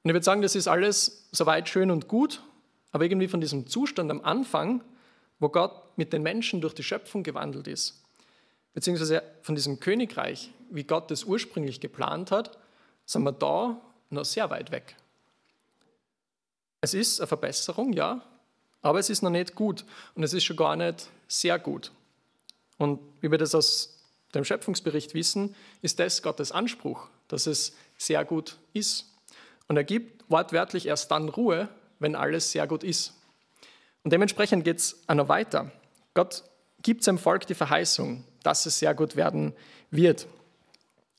Und 0.03 0.11
ich 0.11 0.15
würde 0.15 0.25
sagen, 0.25 0.43
das 0.43 0.55
ist 0.55 0.69
alles 0.69 1.29
soweit 1.33 1.69
schön 1.69 1.91
und 1.91 2.07
gut, 2.07 2.41
aber 2.93 3.05
irgendwie 3.05 3.29
von 3.29 3.41
diesem 3.41 3.67
Zustand 3.67 4.11
am 4.11 4.21
Anfang, 4.21 4.83
wo 5.41 5.49
Gott 5.49 5.99
mit 5.99 6.13
den 6.13 6.23
Menschen 6.23 6.61
durch 6.61 6.75
die 6.75 6.85
Schöpfung 6.85 7.25
gewandelt 7.25 7.67
ist, 7.67 8.01
beziehungsweise 8.75 9.23
von 9.43 9.57
diesem 9.57 9.81
Königreich, 9.81 10.53
wie 10.71 10.85
Gott 10.85 11.11
es 11.11 11.25
ursprünglich 11.25 11.81
geplant 11.81 12.31
hat, 12.31 12.59
sind 13.07 13.25
wir 13.25 13.33
da 13.33 13.81
noch 14.11 14.25
sehr 14.25 14.49
weit 14.51 14.71
weg. 14.71 14.95
Es 16.81 16.95
ist 16.95 17.21
eine 17.21 17.27
Verbesserung, 17.27 17.93
ja, 17.93 18.23
aber 18.83 18.99
es 18.99 19.11
ist 19.11 19.23
noch 19.23 19.31
nicht 19.31 19.55
gut 19.55 19.85
und 20.15 20.23
es 20.23 20.33
ist 20.33 20.45
schon 20.45 20.57
gar 20.57 20.77
nicht 20.77 21.09
sehr 21.27 21.59
gut. 21.59 21.93
Und 22.77 23.01
wie 23.21 23.31
wir 23.31 23.39
das 23.39 23.55
aus 23.55 23.99
dem 24.35 24.45
Schöpfungsbericht 24.45 25.15
wissen, 25.15 25.55
ist 25.83 25.99
das 25.99 26.23
Gottes 26.23 26.53
Anspruch, 26.53 27.09
dass 27.27 27.47
es 27.47 27.75
sehr 27.97 28.25
gut 28.25 28.59
ist. 28.73 29.07
Und 29.67 29.77
er 29.77 29.85
gibt 29.85 30.31
wortwörtlich 30.31 30.87
erst 30.87 31.11
dann 31.11 31.29
Ruhe, 31.29 31.69
wenn 31.99 32.15
alles 32.15 32.53
sehr 32.53 32.67
gut 32.67 32.85
ist. 32.85 33.15
Und 34.05 34.13
dementsprechend 34.13 34.65
geht 34.65 34.79
es 34.79 35.03
auch 35.09 35.15
noch 35.15 35.29
weiter. 35.29 35.73
Gott 36.15 36.45
gibt 36.83 37.03
seinem 37.03 37.19
Volk 37.19 37.47
die 37.47 37.55
Verheißung, 37.55 38.25
dass 38.43 38.67
es 38.67 38.79
sehr 38.79 38.95
gut 38.95 39.17
werden 39.17 39.53
wird. 39.91 40.27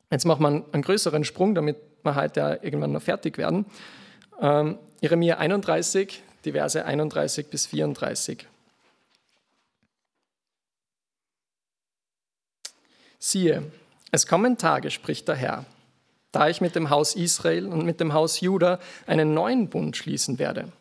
Jetzt 0.10 0.26
machen 0.26 0.42
wir 0.42 0.66
einen 0.72 0.82
größeren 0.82 1.24
Sprung, 1.24 1.54
damit 1.54 1.78
wir 2.04 2.16
heute 2.16 2.60
irgendwann 2.64 2.94
noch 2.94 3.02
fertig 3.02 3.38
werden. 3.38 3.66
Ähm, 4.42 4.78
Jeremia 5.02 5.38
31, 5.38 6.24
die 6.46 6.54
Verse 6.54 6.84
31 6.84 7.48
bis 7.48 7.68
34. 7.68 8.48
Siehe, 13.18 13.64
es 14.12 14.28
kommen 14.28 14.58
Tage, 14.58 14.92
spricht 14.92 15.28
der 15.28 15.36
Herr, 15.36 15.66
da 16.32 16.48
ich 16.48 16.62
mit 16.62 16.76
dem 16.76 16.90
Haus 16.90 17.16
Israel 17.16 17.68
und 17.68 17.86
mit 17.86 18.00
dem 18.00 18.14
Haus 18.14 18.40
Juda 18.40 18.80
einen 19.08 19.34
neuen 19.34 19.70
Bund 19.70 19.98
schließen 19.98 20.40
werde. 20.40 20.72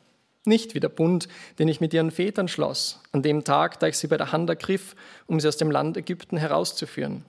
Nicht 0.45 0.75
wie 0.75 0.81
der 0.81 0.89
Bund, 0.89 1.29
den 1.59 1.67
ich 1.67 1.81
mit 1.81 1.93
ihren 1.93 2.13
Vätern 2.13 2.47
schloss, 2.47 3.01
an 3.11 3.23
dem 3.23 3.43
Tag, 3.43 3.81
da 3.81 3.89
ich 3.89 3.99
sie 3.99 4.07
bei 4.07 4.17
der 4.17 4.31
Hand 4.31 4.49
ergriff, 4.49 4.95
um 5.27 5.41
sie 5.41 5.49
aus 5.49 5.57
dem 5.57 5.71
Land 5.71 5.97
Ägypten 5.97 6.37
herauszuführen. 6.37 7.25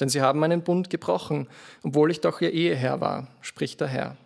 Denn 0.00 0.08
sie 0.08 0.22
haben 0.22 0.40
meinen 0.40 0.62
Bund 0.62 0.90
gebrochen, 0.90 1.48
obwohl 1.84 2.10
ich 2.10 2.20
doch 2.20 2.40
ihr 2.40 2.52
Eheherr 2.52 3.00
war, 3.00 3.28
spricht 3.42 3.80
der 3.80 3.88
Herr. 3.88 4.16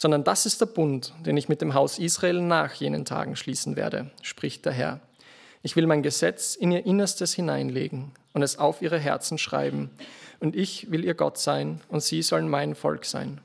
Sondern 0.00 0.24
das 0.24 0.46
ist 0.46 0.62
der 0.62 0.66
Bund, 0.66 1.12
den 1.26 1.36
ich 1.36 1.50
mit 1.50 1.60
dem 1.60 1.74
Haus 1.74 1.98
Israel 1.98 2.40
nach 2.40 2.72
jenen 2.72 3.04
Tagen 3.04 3.36
schließen 3.36 3.76
werde, 3.76 4.10
spricht 4.22 4.64
der 4.64 4.72
Herr. 4.72 5.00
Ich 5.62 5.76
will 5.76 5.86
mein 5.86 6.02
Gesetz 6.02 6.54
in 6.54 6.72
ihr 6.72 6.86
Innerstes 6.86 7.34
hineinlegen 7.34 8.12
und 8.32 8.42
es 8.42 8.58
auf 8.58 8.80
ihre 8.80 8.98
Herzen 8.98 9.36
schreiben. 9.36 9.90
Und 10.38 10.56
ich 10.56 10.90
will 10.90 11.04
ihr 11.04 11.12
Gott 11.12 11.36
sein 11.36 11.82
und 11.88 12.02
sie 12.02 12.22
sollen 12.22 12.48
mein 12.48 12.74
Volk 12.74 13.04
sein. 13.04 13.42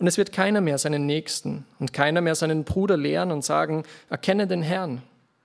Und 0.00 0.08
es 0.08 0.18
wird 0.18 0.32
keiner 0.32 0.60
mehr 0.60 0.78
seinen 0.78 1.06
Nächsten 1.06 1.64
und 1.78 1.92
keiner 1.92 2.22
mehr 2.22 2.34
seinen 2.34 2.64
Bruder 2.64 2.96
lehren 2.96 3.30
und 3.30 3.44
sagen, 3.44 3.84
erkenne 4.10 4.48
den 4.48 4.62
Herrn, 4.62 5.02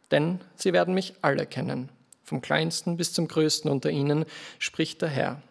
denn 0.09 0.41
sie 0.55 0.73
werden 0.73 0.95
mich 0.95 1.13
alle 1.21 1.45
kennen, 1.45 1.89
vom 2.23 2.41
kleinsten 2.41 2.97
bis 2.97 3.13
zum 3.13 3.27
größten 3.27 3.69
unter 3.69 3.91
ihnen, 3.91 4.25
spricht 4.57 5.03
der 5.03 5.09
Herr. 5.09 5.41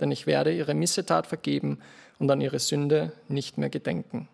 Denn 0.00 0.10
ich 0.10 0.26
werde 0.26 0.52
ihre 0.54 0.74
Missetat 0.74 1.26
vergeben 1.26 1.80
und 2.18 2.30
an 2.30 2.40
ihre 2.40 2.58
Sünde 2.58 3.12
nicht 3.28 3.58
mehr 3.58 3.70
gedenken. 3.70 4.28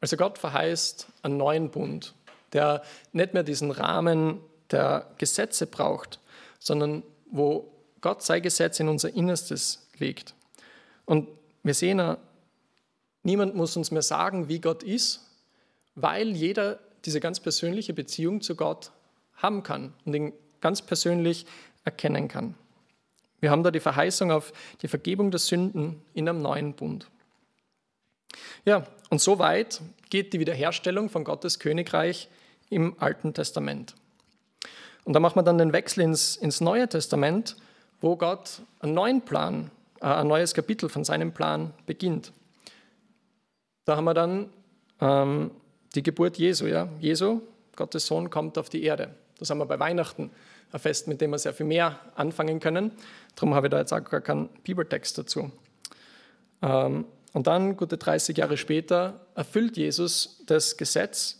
Also 0.00 0.16
Gott 0.16 0.38
verheißt 0.38 1.06
einen 1.22 1.36
neuen 1.36 1.70
Bund, 1.70 2.14
der 2.52 2.82
nicht 3.12 3.34
mehr 3.34 3.42
diesen 3.42 3.70
Rahmen 3.70 4.40
der 4.70 5.10
Gesetze 5.18 5.66
braucht, 5.66 6.20
sondern 6.58 7.02
wo 7.30 7.70
Gott 8.00 8.22
sein 8.22 8.42
Gesetz 8.42 8.80
in 8.80 8.88
unser 8.88 9.14
Innerstes 9.14 9.88
legt. 9.98 10.34
Und 11.04 11.28
wir 11.62 11.74
sehen, 11.74 12.16
niemand 13.22 13.54
muss 13.54 13.76
uns 13.76 13.90
mehr 13.90 14.02
sagen, 14.02 14.48
wie 14.48 14.60
Gott 14.60 14.82
ist, 14.82 15.20
weil 15.94 16.30
jeder 16.30 16.78
diese 17.04 17.20
ganz 17.20 17.40
persönliche 17.40 17.92
Beziehung 17.92 18.40
zu 18.40 18.54
Gott 18.54 18.90
haben 19.36 19.62
kann 19.62 19.92
und 20.04 20.14
ihn 20.14 20.32
ganz 20.60 20.82
persönlich 20.82 21.46
erkennen 21.84 22.28
kann. 22.28 22.54
Wir 23.40 23.50
haben 23.50 23.62
da 23.62 23.70
die 23.70 23.80
Verheißung 23.80 24.30
auf 24.30 24.52
die 24.82 24.88
Vergebung 24.88 25.30
der 25.30 25.40
Sünden 25.40 26.02
in 26.14 26.28
einem 26.28 26.42
neuen 26.42 26.74
Bund. 26.74 27.08
Ja, 28.64 28.86
und 29.08 29.20
so 29.20 29.38
weit 29.38 29.80
geht 30.10 30.32
die 30.32 30.40
Wiederherstellung 30.40 31.08
von 31.08 31.24
Gottes 31.24 31.58
Königreich 31.58 32.28
im 32.68 32.94
Alten 33.00 33.34
Testament. 33.34 33.94
Und 35.04 35.14
da 35.14 35.20
machen 35.20 35.36
wir 35.36 35.42
dann 35.42 35.58
den 35.58 35.72
Wechsel 35.72 36.02
ins, 36.02 36.36
ins 36.36 36.60
Neue 36.60 36.88
Testament, 36.88 37.56
wo 38.00 38.16
Gott 38.16 38.62
einen 38.80 38.94
neuen 38.94 39.22
Plan, 39.22 39.70
äh, 40.00 40.06
ein 40.06 40.28
neues 40.28 40.54
Kapitel 40.54 40.88
von 40.88 41.04
seinem 41.04 41.32
Plan 41.32 41.72
beginnt. 41.86 42.32
Da 43.84 43.96
haben 43.96 44.04
wir 44.04 44.14
dann 44.14 44.50
ähm, 45.00 45.50
die 45.94 46.02
Geburt 46.02 46.38
Jesu. 46.38 46.66
Ja? 46.66 46.88
Jesu, 47.00 47.40
Gottes 47.76 48.06
Sohn, 48.06 48.30
kommt 48.30 48.58
auf 48.58 48.68
die 48.68 48.82
Erde. 48.84 49.14
Das 49.40 49.50
haben 49.50 49.58
wir 49.58 49.66
bei 49.66 49.80
Weihnachten 49.80 50.30
ein 50.70 50.78
Fest, 50.78 51.08
mit 51.08 51.20
dem 51.20 51.30
wir 51.30 51.38
sehr 51.38 51.54
viel 51.54 51.66
mehr 51.66 51.98
anfangen 52.14 52.60
können. 52.60 52.92
Darum 53.34 53.54
habe 53.54 53.66
ich 53.66 53.70
da 53.70 53.78
jetzt 53.78 53.92
auch 53.92 54.04
gar 54.04 54.20
keinen 54.20 54.48
Bibeltext 54.62 55.18
dazu. 55.18 55.50
Ähm, 56.62 57.06
und 57.32 57.46
dann, 57.46 57.76
gute 57.76 57.96
30 57.96 58.36
Jahre 58.36 58.56
später, 58.56 59.26
erfüllt 59.34 59.76
Jesus 59.76 60.42
das 60.46 60.76
Gesetz, 60.76 61.38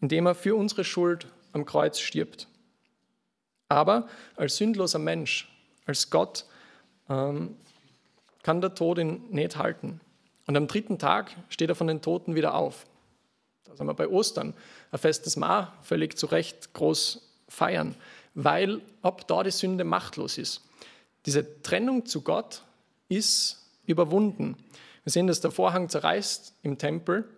indem 0.00 0.26
er 0.26 0.34
für 0.34 0.56
unsere 0.56 0.82
Schuld 0.84 1.28
am 1.52 1.64
Kreuz 1.64 2.00
stirbt. 2.00 2.48
Aber 3.68 4.08
als 4.36 4.56
sündloser 4.56 4.98
Mensch, 4.98 5.48
als 5.86 6.10
Gott, 6.10 6.46
ähm, 7.08 7.56
kann 8.42 8.60
der 8.60 8.74
Tod 8.74 8.98
ihn 8.98 9.24
nicht 9.30 9.56
halten. 9.56 10.00
Und 10.46 10.56
am 10.56 10.68
dritten 10.68 10.98
Tag 10.98 11.34
steht 11.48 11.68
er 11.68 11.74
von 11.74 11.86
den 11.86 12.02
Toten 12.02 12.34
wieder 12.34 12.54
auf. 12.54 12.86
Da 13.64 13.76
sind 13.76 13.86
wir 13.86 13.94
bei 13.94 14.08
Ostern, 14.08 14.54
ein 14.92 14.98
Fest 14.98 15.26
des 15.26 15.36
Ma, 15.36 15.74
völlig 15.82 16.16
zu 16.16 16.26
Recht 16.26 16.72
groß 16.72 17.25
feiern, 17.48 17.94
weil 18.34 18.80
ab 19.02 19.26
da 19.28 19.42
die 19.42 19.50
Sünde 19.50 19.84
machtlos 19.84 20.38
ist. 20.38 20.62
Diese 21.26 21.62
Trennung 21.62 22.06
zu 22.06 22.22
Gott 22.22 22.62
ist 23.08 23.66
überwunden. 23.86 24.56
Wir 25.04 25.12
sehen, 25.12 25.26
dass 25.26 25.40
der 25.40 25.50
Vorhang 25.50 25.88
zerreißt 25.88 26.54
im 26.62 26.78
Tempel. 26.78 27.22
Und 27.22 27.28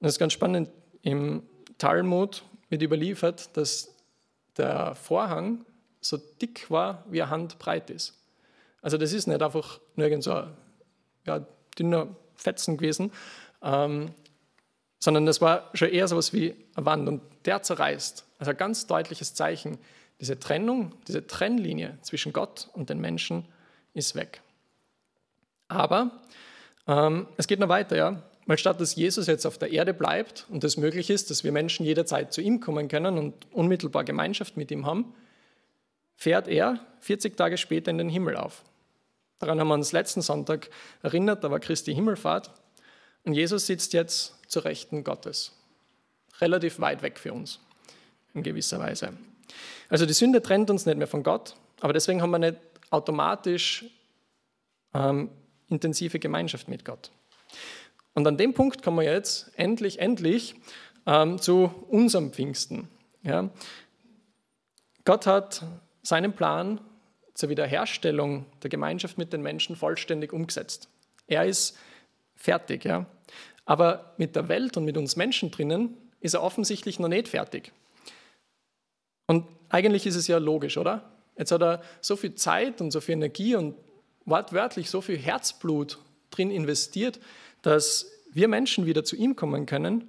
das 0.00 0.12
ist 0.12 0.18
ganz 0.18 0.32
spannend. 0.32 0.70
Im 1.02 1.42
Talmud 1.78 2.44
wird 2.68 2.82
überliefert, 2.82 3.56
dass 3.56 3.94
der 4.56 4.94
Vorhang 4.94 5.64
so 6.00 6.16
dick 6.16 6.70
war, 6.70 7.04
wie 7.08 7.22
eine 7.22 7.30
Hand 7.30 7.58
breit 7.58 7.90
ist. 7.90 8.16
Also 8.82 8.96
das 8.96 9.12
ist 9.12 9.26
nicht 9.26 9.42
einfach 9.42 9.80
nirgends 9.96 10.24
so 10.24 10.32
ein 10.32 10.56
ja, 11.26 11.46
dünner 11.78 12.08
Fetzen 12.36 12.78
gewesen, 12.78 13.12
ähm, 13.62 14.14
sondern 15.00 15.26
das 15.26 15.40
war 15.40 15.70
schon 15.74 15.88
eher 15.88 16.06
so 16.06 16.14
etwas 16.14 16.32
wie 16.32 16.54
eine 16.74 16.86
Wand 16.86 17.08
und 17.08 17.22
der 17.46 17.62
zerreißt. 17.62 18.24
Also 18.38 18.50
ein 18.52 18.56
ganz 18.56 18.86
deutliches 18.86 19.34
Zeichen, 19.34 19.78
diese 20.20 20.38
Trennung, 20.38 20.92
diese 21.08 21.26
Trennlinie 21.26 21.98
zwischen 22.02 22.32
Gott 22.32 22.68
und 22.74 22.90
den 22.90 23.00
Menschen 23.00 23.46
ist 23.94 24.14
weg. 24.14 24.42
Aber 25.68 26.10
ähm, 26.86 27.26
es 27.38 27.46
geht 27.46 27.58
noch 27.58 27.68
weiter, 27.68 27.96
ja. 27.96 28.22
Weil 28.46 28.58
statt 28.58 28.80
dass 28.80 28.94
Jesus 28.94 29.26
jetzt 29.26 29.46
auf 29.46 29.58
der 29.58 29.72
Erde 29.72 29.94
bleibt 29.94 30.46
und 30.48 30.64
es 30.64 30.76
möglich 30.76 31.08
ist, 31.08 31.30
dass 31.30 31.44
wir 31.44 31.52
Menschen 31.52 31.86
jederzeit 31.86 32.32
zu 32.32 32.40
ihm 32.40 32.60
kommen 32.60 32.88
können 32.88 33.16
und 33.16 33.52
unmittelbar 33.52 34.04
Gemeinschaft 34.04 34.56
mit 34.56 34.70
ihm 34.70 34.86
haben, 34.86 35.14
fährt 36.16 36.48
er 36.48 36.80
40 37.00 37.36
Tage 37.36 37.56
später 37.56 37.90
in 37.90 37.98
den 37.98 38.08
Himmel 38.08 38.36
auf. 38.36 38.64
Daran 39.38 39.60
haben 39.60 39.68
wir 39.68 39.74
uns 39.74 39.92
letzten 39.92 40.20
Sonntag 40.20 40.68
erinnert, 41.02 41.44
da 41.44 41.50
war 41.50 41.60
Christi 41.60 41.94
Himmelfahrt. 41.94 42.50
Und 43.24 43.32
Jesus 43.32 43.66
sitzt 43.66 43.92
jetzt 43.92 44.34
zur 44.50 44.64
Rechten 44.64 45.04
Gottes. 45.04 45.52
Relativ 46.40 46.80
weit 46.80 47.02
weg 47.02 47.18
für 47.18 47.32
uns, 47.32 47.60
in 48.34 48.42
gewisser 48.42 48.78
Weise. 48.78 49.14
Also 49.88 50.04
die 50.04 50.12
Sünde 50.12 50.42
trennt 50.42 50.70
uns 50.70 50.86
nicht 50.86 50.98
mehr 50.98 51.06
von 51.06 51.22
Gott, 51.22 51.54
aber 51.80 51.92
deswegen 51.92 52.20
haben 52.20 52.30
wir 52.30 52.38
nicht 52.38 52.58
automatisch 52.90 53.84
ähm, 54.92 55.30
intensive 55.68 56.18
Gemeinschaft 56.18 56.68
mit 56.68 56.84
Gott. 56.84 57.10
Und 58.14 58.26
an 58.26 58.36
dem 58.36 58.52
Punkt 58.54 58.82
kommen 58.82 58.98
wir 58.98 59.04
jetzt 59.04 59.52
endlich, 59.56 60.00
endlich 60.00 60.56
ähm, 61.06 61.38
zu 61.38 61.72
unserem 61.88 62.32
Pfingsten. 62.32 62.88
Ja. 63.22 63.50
Gott 65.04 65.26
hat 65.26 65.64
seinen 66.02 66.32
Plan 66.32 66.80
zur 67.34 67.50
Wiederherstellung 67.50 68.46
der 68.62 68.70
Gemeinschaft 68.70 69.16
mit 69.16 69.32
den 69.32 69.42
Menschen 69.42 69.76
vollständig 69.76 70.32
umgesetzt. 70.32 70.88
Er 71.28 71.44
ist 71.44 71.78
fertig. 72.34 72.84
Ja. 72.84 73.06
Aber 73.70 74.14
mit 74.16 74.34
der 74.34 74.48
Welt 74.48 74.76
und 74.76 74.84
mit 74.84 74.96
uns 74.96 75.14
Menschen 75.14 75.52
drinnen 75.52 75.96
ist 76.18 76.34
er 76.34 76.42
offensichtlich 76.42 76.98
noch 76.98 77.06
nicht 77.06 77.28
fertig. 77.28 77.70
Und 79.28 79.46
eigentlich 79.68 80.06
ist 80.06 80.16
es 80.16 80.26
ja 80.26 80.38
logisch, 80.38 80.76
oder? 80.76 81.08
Jetzt 81.38 81.52
hat 81.52 81.62
er 81.62 81.80
so 82.00 82.16
viel 82.16 82.34
Zeit 82.34 82.80
und 82.80 82.90
so 82.90 83.00
viel 83.00 83.12
Energie 83.12 83.54
und 83.54 83.76
wortwörtlich 84.24 84.90
so 84.90 85.00
viel 85.00 85.16
Herzblut 85.16 85.98
drin 86.32 86.50
investiert, 86.50 87.20
dass 87.62 88.10
wir 88.32 88.48
Menschen 88.48 88.86
wieder 88.86 89.04
zu 89.04 89.14
ihm 89.14 89.36
kommen 89.36 89.66
können, 89.66 90.08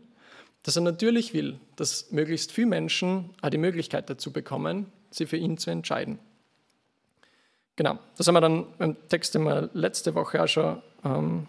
dass 0.63 0.75
er 0.75 0.81
natürlich 0.81 1.35
will, 1.35 1.59
dass 1.75 2.11
möglichst 2.11 2.51
viele 2.51 2.65
Menschen 2.65 3.29
auch 3.43 3.51
die 3.51 3.59
Möglichkeit 3.59 4.09
dazu 4.09 4.33
bekommen, 4.33 4.91
sie 5.11 5.27
für 5.27 5.37
ihn 5.37 5.59
zu 5.59 5.69
entscheiden. 5.69 6.17
Genau, 7.75 7.99
das 8.17 8.27
haben 8.27 8.33
wir 8.33 8.41
dann 8.41 8.65
im 8.79 8.97
Text, 9.07 9.35
den 9.35 9.43
wir 9.43 9.69
letzte 9.73 10.15
Woche 10.15 10.43
auch 10.43 10.47
schon 10.47 10.81
ähm, 11.05 11.45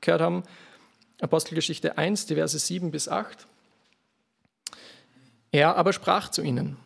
gehört 0.00 0.22
haben. 0.22 0.42
Apostelgeschichte 1.20 1.96
1, 1.96 2.26
die 2.26 2.34
Verse 2.34 2.58
7 2.58 2.90
bis 2.90 3.08
8. 3.08 3.46
Er 5.52 5.76
aber 5.76 5.92
sprach 5.92 6.30
zu 6.30 6.42
ihnen, 6.42 6.76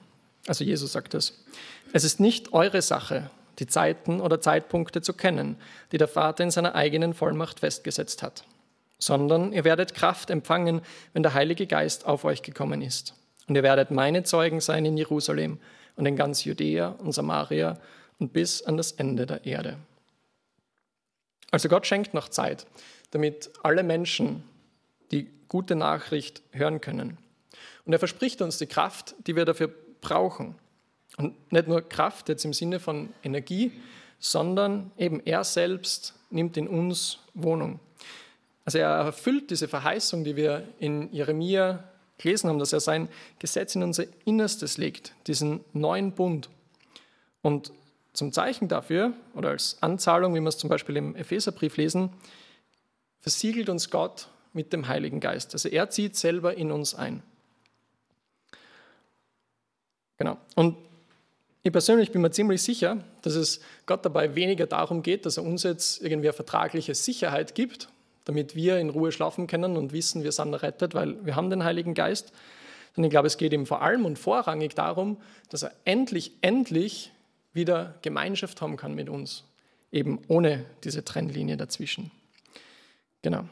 also 0.46 0.64
Jesus 0.64 0.92
sagt 0.92 1.14
es, 1.14 1.44
es 1.92 2.04
ist 2.04 2.20
nicht 2.20 2.52
eure 2.52 2.82
Sache, 2.82 3.30
die 3.58 3.66
Zeiten 3.66 4.20
oder 4.20 4.40
Zeitpunkte 4.40 5.02
zu 5.02 5.12
kennen, 5.12 5.56
die 5.92 5.98
der 5.98 6.08
Vater 6.08 6.44
in 6.44 6.50
seiner 6.50 6.74
eigenen 6.74 7.12
Vollmacht 7.12 7.60
festgesetzt 7.60 8.22
hat, 8.22 8.44
sondern 8.98 9.52
ihr 9.52 9.64
werdet 9.64 9.94
Kraft 9.94 10.30
empfangen, 10.30 10.80
wenn 11.12 11.22
der 11.22 11.34
Heilige 11.34 11.66
Geist 11.66 12.06
auf 12.06 12.24
euch 12.24 12.42
gekommen 12.42 12.80
ist. 12.80 13.14
Und 13.48 13.56
ihr 13.56 13.62
werdet 13.62 13.90
meine 13.90 14.22
Zeugen 14.22 14.60
sein 14.60 14.84
in 14.84 14.96
Jerusalem 14.96 15.58
und 15.96 16.06
in 16.06 16.16
ganz 16.16 16.44
Judäa 16.44 16.90
und 16.98 17.12
Samaria 17.12 17.78
und 18.18 18.32
bis 18.32 18.62
an 18.62 18.76
das 18.76 18.92
Ende 18.92 19.26
der 19.26 19.44
Erde. 19.44 19.76
Also 21.50 21.68
Gott 21.68 21.86
schenkt 21.86 22.14
noch 22.14 22.28
Zeit, 22.28 22.66
damit 23.10 23.50
alle 23.62 23.82
Menschen 23.82 24.44
die 25.10 25.28
gute 25.48 25.74
Nachricht 25.74 26.42
hören 26.52 26.80
können. 26.80 27.18
Und 27.84 27.92
er 27.92 27.98
verspricht 27.98 28.40
uns 28.42 28.58
die 28.58 28.66
Kraft, 28.66 29.14
die 29.26 29.36
wir 29.36 29.44
dafür 29.44 29.72
brauchen. 30.00 30.54
Und 31.16 31.52
nicht 31.52 31.66
nur 31.66 31.82
Kraft 31.82 32.28
jetzt 32.28 32.44
im 32.44 32.52
Sinne 32.52 32.78
von 32.78 33.12
Energie, 33.22 33.72
sondern 34.18 34.92
eben 34.96 35.20
er 35.24 35.44
selbst 35.44 36.14
nimmt 36.30 36.56
in 36.56 36.68
uns 36.68 37.18
Wohnung. 37.34 37.80
Also 38.64 38.78
er 38.78 38.90
erfüllt 38.90 39.50
diese 39.50 39.66
Verheißung, 39.66 40.22
die 40.22 40.36
wir 40.36 40.68
in 40.78 41.12
Jeremia 41.12 41.82
gelesen 42.18 42.48
haben, 42.48 42.58
dass 42.58 42.72
er 42.72 42.80
sein 42.80 43.08
Gesetz 43.38 43.74
in 43.74 43.82
unser 43.82 44.04
Innerstes 44.24 44.78
legt, 44.78 45.14
diesen 45.26 45.64
neuen 45.72 46.12
Bund. 46.12 46.50
Und 47.42 47.72
zum 48.12 48.32
Zeichen 48.32 48.68
dafür 48.68 49.12
oder 49.34 49.50
als 49.50 49.78
Anzahlung, 49.80 50.34
wie 50.34 50.40
wir 50.40 50.48
es 50.48 50.58
zum 50.58 50.68
Beispiel 50.68 50.96
im 50.96 51.16
Epheserbrief 51.16 51.76
lesen, 51.76 52.10
versiegelt 53.20 53.68
uns 53.68 53.90
Gott 53.90 54.28
mit 54.52 54.72
dem 54.72 54.88
Heiligen 54.88 55.20
Geist. 55.20 55.52
Also 55.52 55.68
er 55.68 55.90
zieht 55.90 56.16
selber 56.16 56.56
in 56.56 56.72
uns 56.72 56.94
ein. 56.94 57.22
Genau. 60.18 60.36
Und 60.54 60.76
ich 61.62 61.72
persönlich 61.72 62.10
bin 62.10 62.22
mir 62.22 62.30
ziemlich 62.30 62.62
sicher, 62.62 62.98
dass 63.22 63.34
es 63.34 63.60
Gott 63.86 64.04
dabei 64.04 64.34
weniger 64.34 64.66
darum 64.66 65.02
geht, 65.02 65.26
dass 65.26 65.36
er 65.36 65.44
uns 65.44 65.62
jetzt 65.62 66.02
irgendwie 66.02 66.28
eine 66.28 66.34
vertragliche 66.34 66.94
Sicherheit 66.94 67.54
gibt, 67.54 67.88
damit 68.24 68.54
wir 68.54 68.78
in 68.78 68.90
Ruhe 68.90 69.12
schlafen 69.12 69.46
können 69.46 69.76
und 69.76 69.92
wissen, 69.92 70.24
wir 70.24 70.32
sind 70.32 70.52
errettet, 70.52 70.94
weil 70.94 71.24
wir 71.24 71.36
haben 71.36 71.50
den 71.50 71.64
Heiligen 71.64 71.94
Geist. 71.94 72.32
Sondern 72.94 73.08
ich 73.08 73.10
glaube, 73.12 73.28
es 73.28 73.36
geht 73.36 73.52
ihm 73.52 73.66
vor 73.66 73.82
allem 73.82 74.04
und 74.04 74.18
vorrangig 74.18 74.74
darum, 74.74 75.18
dass 75.48 75.62
er 75.62 75.72
endlich, 75.84 76.32
endlich 76.40 77.12
wieder 77.52 77.94
Gemeinschaft 78.02 78.60
haben 78.60 78.76
kann 78.76 78.94
mit 78.94 79.08
uns, 79.08 79.44
eben 79.92 80.20
ohne 80.28 80.64
diese 80.82 81.04
Trennlinie 81.04 81.56
dazwischen. 81.56 82.10
Genau. 83.22 83.44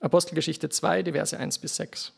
Apostelgeschichte 0.00 0.68
2, 0.68 1.02
die 1.04 1.12
Verse 1.12 1.38
1 1.38 1.58
bis 1.58 1.76
6. 1.76 2.12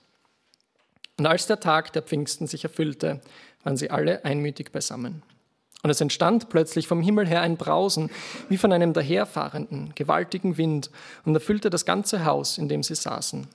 Und 1.18 1.26
als 1.26 1.46
der 1.46 1.60
Tag 1.60 1.92
der 1.92 2.02
Pfingsten 2.02 2.46
sich 2.46 2.64
erfüllte, 2.64 3.20
waren 3.62 3.76
sie 3.76 3.90
alle 3.90 4.24
einmütig 4.24 4.72
beisammen. 4.72 5.22
Und 5.82 5.90
es 5.90 6.00
entstand 6.00 6.48
plötzlich 6.48 6.88
vom 6.88 7.02
Himmel 7.02 7.28
her 7.28 7.42
ein 7.42 7.58
Brausen, 7.58 8.10
wie 8.48 8.56
von 8.56 8.72
einem 8.72 8.94
daherfahrenden, 8.94 9.92
gewaltigen 9.94 10.56
Wind, 10.56 10.90
und 11.26 11.34
erfüllte 11.34 11.68
das 11.68 11.84
ganze 11.84 12.24
Haus, 12.24 12.56
in 12.56 12.68
dem 12.68 12.82
sie 12.82 12.94
saßen. 12.94 13.46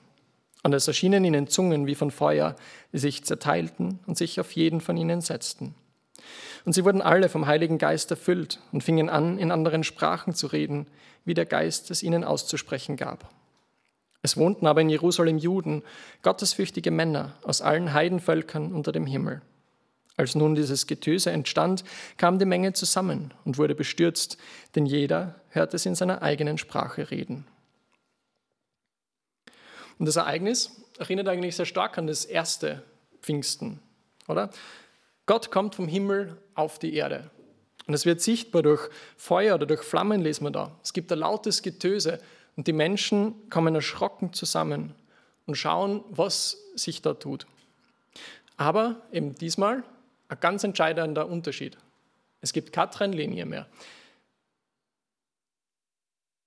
Und 0.62 0.72
es 0.72 0.86
erschienen 0.86 1.24
ihnen 1.24 1.48
Zungen 1.48 1.86
wie 1.86 1.96
von 1.96 2.12
Feuer, 2.12 2.54
die 2.92 2.98
sich 2.98 3.24
zerteilten 3.24 3.98
und 4.06 4.16
sich 4.16 4.38
auf 4.38 4.52
jeden 4.52 4.80
von 4.80 4.96
ihnen 4.96 5.20
setzten. 5.20 5.74
Und 6.64 6.74
sie 6.74 6.84
wurden 6.84 7.02
alle 7.02 7.28
vom 7.28 7.46
Heiligen 7.46 7.78
Geist 7.78 8.10
erfüllt 8.10 8.60
und 8.72 8.84
fingen 8.84 9.08
an, 9.08 9.38
in 9.38 9.50
anderen 9.50 9.84
Sprachen 9.84 10.34
zu 10.34 10.46
reden, 10.46 10.86
wie 11.24 11.34
der 11.34 11.46
Geist 11.46 11.90
es 11.90 12.02
ihnen 12.02 12.24
auszusprechen 12.24 12.96
gab. 12.96 13.30
Es 14.22 14.36
wohnten 14.36 14.66
aber 14.66 14.82
in 14.82 14.90
Jerusalem 14.90 15.38
Juden, 15.38 15.82
gottesfürchtige 16.22 16.90
Männer 16.90 17.32
aus 17.42 17.62
allen 17.62 17.94
Heidenvölkern 17.94 18.72
unter 18.72 18.92
dem 18.92 19.06
Himmel. 19.06 19.40
Als 20.16 20.34
nun 20.34 20.54
dieses 20.54 20.86
Getöse 20.86 21.30
entstand, 21.30 21.82
kam 22.18 22.38
die 22.38 22.44
Menge 22.44 22.74
zusammen 22.74 23.32
und 23.46 23.56
wurde 23.56 23.74
bestürzt, 23.74 24.36
denn 24.74 24.84
jeder 24.84 25.36
hörte 25.48 25.76
es 25.76 25.86
in 25.86 25.94
seiner 25.94 26.20
eigenen 26.20 26.58
Sprache 26.58 27.10
reden. 27.10 27.46
Und 29.98 30.06
das 30.06 30.16
Ereignis 30.16 30.82
erinnert 30.98 31.28
eigentlich 31.28 31.56
sehr 31.56 31.64
stark 31.64 31.96
an 31.96 32.06
das 32.06 32.26
erste 32.26 32.82
Pfingsten, 33.22 33.80
oder? 34.28 34.50
Gott 35.24 35.50
kommt 35.50 35.74
vom 35.74 35.88
Himmel 35.88 36.36
auf 36.60 36.78
die 36.78 36.94
Erde. 36.94 37.30
Und 37.86 37.94
es 37.94 38.06
wird 38.06 38.20
sichtbar 38.20 38.62
durch 38.62 38.88
Feuer 39.16 39.56
oder 39.56 39.66
durch 39.66 39.82
Flammen, 39.82 40.20
lesen 40.20 40.44
wir 40.44 40.50
da. 40.50 40.78
Es 40.82 40.92
gibt 40.92 41.10
ein 41.10 41.18
lautes 41.18 41.62
Getöse 41.62 42.20
und 42.56 42.66
die 42.66 42.72
Menschen 42.72 43.48
kommen 43.50 43.74
erschrocken 43.74 44.32
zusammen 44.32 44.94
und 45.46 45.56
schauen, 45.56 46.04
was 46.10 46.58
sich 46.76 47.02
da 47.02 47.14
tut. 47.14 47.46
Aber 48.56 49.00
eben 49.10 49.34
diesmal 49.34 49.82
ein 50.28 50.38
ganz 50.38 50.62
entscheidender 50.62 51.28
Unterschied. 51.28 51.78
Es 52.42 52.52
gibt 52.52 52.72
keine 52.72 52.90
Trennlinie 52.90 53.46
mehr. 53.46 53.66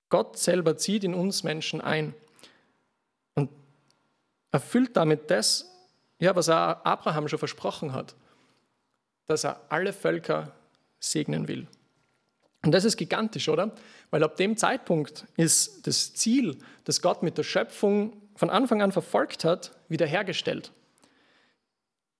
Gott 0.09 0.37
selber 0.37 0.77
zieht 0.77 1.03
in 1.03 1.15
uns 1.15 1.43
Menschen 1.43 1.81
ein 1.81 2.13
und 3.33 3.49
erfüllt 4.51 4.95
damit 4.95 5.31
das, 5.31 5.69
ja, 6.19 6.35
was 6.35 6.47
er 6.47 6.85
Abraham 6.85 7.27
schon 7.27 7.39
versprochen 7.39 7.93
hat, 7.93 8.15
dass 9.27 9.43
er 9.43 9.61
alle 9.69 9.93
Völker 9.93 10.53
segnen 10.99 11.47
will. 11.47 11.67
Und 12.63 12.71
das 12.71 12.85
ist 12.85 12.97
gigantisch, 12.97 13.49
oder? 13.49 13.75
Weil 14.09 14.23
ab 14.23 14.37
dem 14.37 14.55
Zeitpunkt 14.55 15.25
ist 15.35 15.85
das 15.85 16.13
Ziel, 16.13 16.57
das 16.85 17.01
Gott 17.01 17.23
mit 17.23 17.37
der 17.37 17.43
Schöpfung 17.43 18.21
von 18.35 18.49
Anfang 18.49 18.81
an 18.81 18.91
verfolgt 18.91 19.43
hat, 19.43 19.71
wiederhergestellt. 19.89 20.71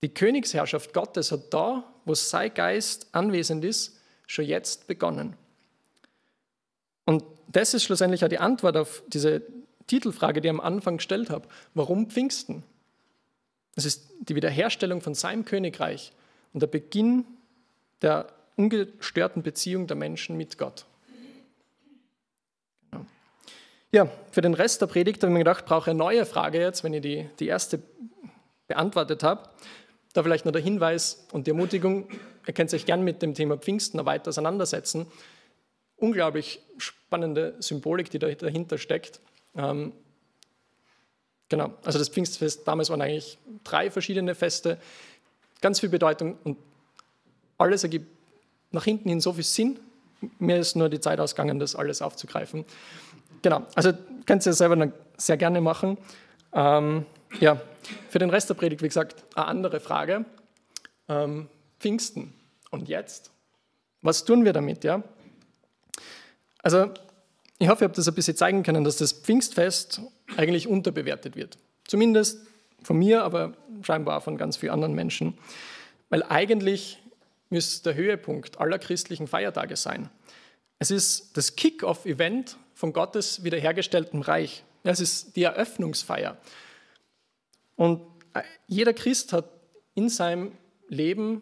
Die 0.03 0.13
Königsherrschaft 0.13 0.93
Gottes 0.93 1.31
hat 1.31 1.53
da, 1.53 1.83
wo 2.03 2.13
sein 2.13 2.53
Geist 2.53 3.07
anwesend 3.13 3.63
ist, 3.63 3.97
schon 4.27 4.45
jetzt 4.45 4.87
begonnen. 4.87 5.37
Und 7.05 7.23
das 7.47 7.73
ist 7.73 7.83
schlussendlich 7.83 8.23
auch 8.23 8.29
die 8.29 8.39
Antwort 8.39 8.75
auf 8.75 9.03
diese 9.07 9.43
Titelfrage, 9.87 10.41
die 10.41 10.47
ich 10.47 10.53
am 10.53 10.59
Anfang 10.59 10.97
gestellt 10.97 11.29
habe. 11.29 11.47
Warum 11.73 12.09
Pfingsten? 12.09 12.63
Es 13.75 13.85
ist 13.85 14.11
die 14.19 14.35
Wiederherstellung 14.35 15.01
von 15.01 15.13
seinem 15.13 15.45
Königreich 15.45 16.11
und 16.53 16.61
der 16.61 16.67
Beginn 16.67 17.25
der 18.01 18.27
ungestörten 18.55 19.41
Beziehung 19.41 19.87
der 19.87 19.97
Menschen 19.97 20.37
mit 20.37 20.57
Gott. 20.57 20.85
Genau. 22.91 23.05
Ja, 23.91 24.07
für 24.31 24.41
den 24.41 24.53
Rest 24.53 24.81
der 24.81 24.87
Predigt 24.87 25.21
habe 25.23 25.31
ich 25.31 25.33
mir 25.33 25.39
gedacht, 25.39 25.65
brauche 25.65 25.89
eine 25.89 25.97
neue 25.97 26.25
Frage 26.25 26.59
jetzt, 26.59 26.83
wenn 26.83 26.93
ich 26.93 27.01
die, 27.01 27.29
die 27.39 27.47
erste 27.47 27.81
beantwortet 28.67 29.23
habe. 29.23 29.49
Da 30.13 30.21
vielleicht 30.21 30.45
noch 30.45 30.51
der 30.51 30.61
Hinweis 30.61 31.27
und 31.31 31.47
die 31.47 31.51
Ermutigung, 31.51 32.07
ihr 32.45 32.53
könnt 32.53 32.73
euch 32.73 32.85
gern 32.85 33.03
mit 33.03 33.21
dem 33.21 33.33
Thema 33.33 33.57
Pfingsten 33.57 33.97
noch 33.97 34.05
weiter 34.05 34.29
auseinandersetzen. 34.29 35.07
Unglaublich 35.95 36.61
spannende 36.77 37.55
Symbolik, 37.59 38.11
die 38.11 38.19
dahinter 38.19 38.77
steckt. 38.77 39.21
Ähm, 39.55 39.93
genau, 41.49 41.73
also 41.83 41.97
das 41.97 42.09
Pfingstfest, 42.09 42.67
damals 42.67 42.89
waren 42.91 43.01
eigentlich 43.01 43.39
drei 43.63 43.89
verschiedene 43.89 44.35
Feste, 44.35 44.77
ganz 45.63 45.79
viel 45.79 45.89
Bedeutung 45.89 46.37
und 46.43 46.57
alles 47.57 47.83
ergibt 47.83 48.07
nach 48.71 48.83
hinten 48.83 49.09
hin 49.09 49.21
so 49.21 49.33
viel 49.33 49.43
Sinn. 49.43 49.79
Mir 50.37 50.57
ist 50.57 50.75
nur 50.75 50.89
die 50.89 50.99
Zeit 50.99 51.19
ausgegangen, 51.19 51.57
das 51.57 51.75
alles 51.75 52.01
aufzugreifen. 52.01 52.65
Genau, 53.41 53.65
also 53.73 53.93
könnt 54.25 54.45
ihr 54.45 54.53
selber 54.53 54.91
sehr 55.17 55.37
gerne 55.37 55.61
machen. 55.61 55.97
Ähm, 56.53 57.05
ja, 57.39 57.61
für 58.09 58.19
den 58.19 58.29
Rest 58.29 58.49
der 58.49 58.55
Predigt, 58.55 58.81
wie 58.81 58.87
gesagt, 58.87 59.23
eine 59.35 59.47
andere 59.47 59.79
Frage. 59.79 60.25
Ähm, 61.07 61.47
Pfingsten. 61.79 62.33
Und 62.69 62.89
jetzt? 62.89 63.31
Was 64.01 64.25
tun 64.25 64.45
wir 64.45 64.53
damit? 64.53 64.83
Ja? 64.83 65.03
Also, 66.61 66.89
ich 67.59 67.69
hoffe, 67.69 67.83
ihr 67.83 67.87
habt 67.87 67.97
das 67.97 68.07
ein 68.07 68.15
bisschen 68.15 68.35
zeigen 68.35 68.63
können, 68.63 68.83
dass 68.83 68.97
das 68.97 69.13
Pfingstfest 69.13 70.01
eigentlich 70.37 70.67
unterbewertet 70.67 71.35
wird. 71.35 71.57
Zumindest 71.85 72.45
von 72.83 72.97
mir, 72.97 73.23
aber 73.23 73.53
scheinbar 73.81 74.21
von 74.21 74.37
ganz 74.37 74.57
vielen 74.57 74.73
anderen 74.73 74.93
Menschen. 74.93 75.37
Weil 76.09 76.23
eigentlich 76.23 76.99
müsste 77.49 77.93
der 77.93 77.95
Höhepunkt 77.95 78.59
aller 78.59 78.79
christlichen 78.79 79.27
Feiertage 79.27 79.75
sein. 79.75 80.09
Es 80.79 80.91
ist 80.91 81.37
das 81.37 81.55
Kick-off-Event 81.55 82.57
von 82.73 82.93
Gottes 82.93 83.43
wiederhergestelltem 83.43 84.21
Reich. 84.21 84.63
Es 84.83 84.99
ist 84.99 85.35
die 85.35 85.43
Eröffnungsfeier. 85.43 86.37
Und 87.75 88.01
jeder 88.67 88.93
Christ 88.93 89.33
hat 89.33 89.49
in 89.95 90.09
seinem 90.09 90.51
Leben 90.89 91.41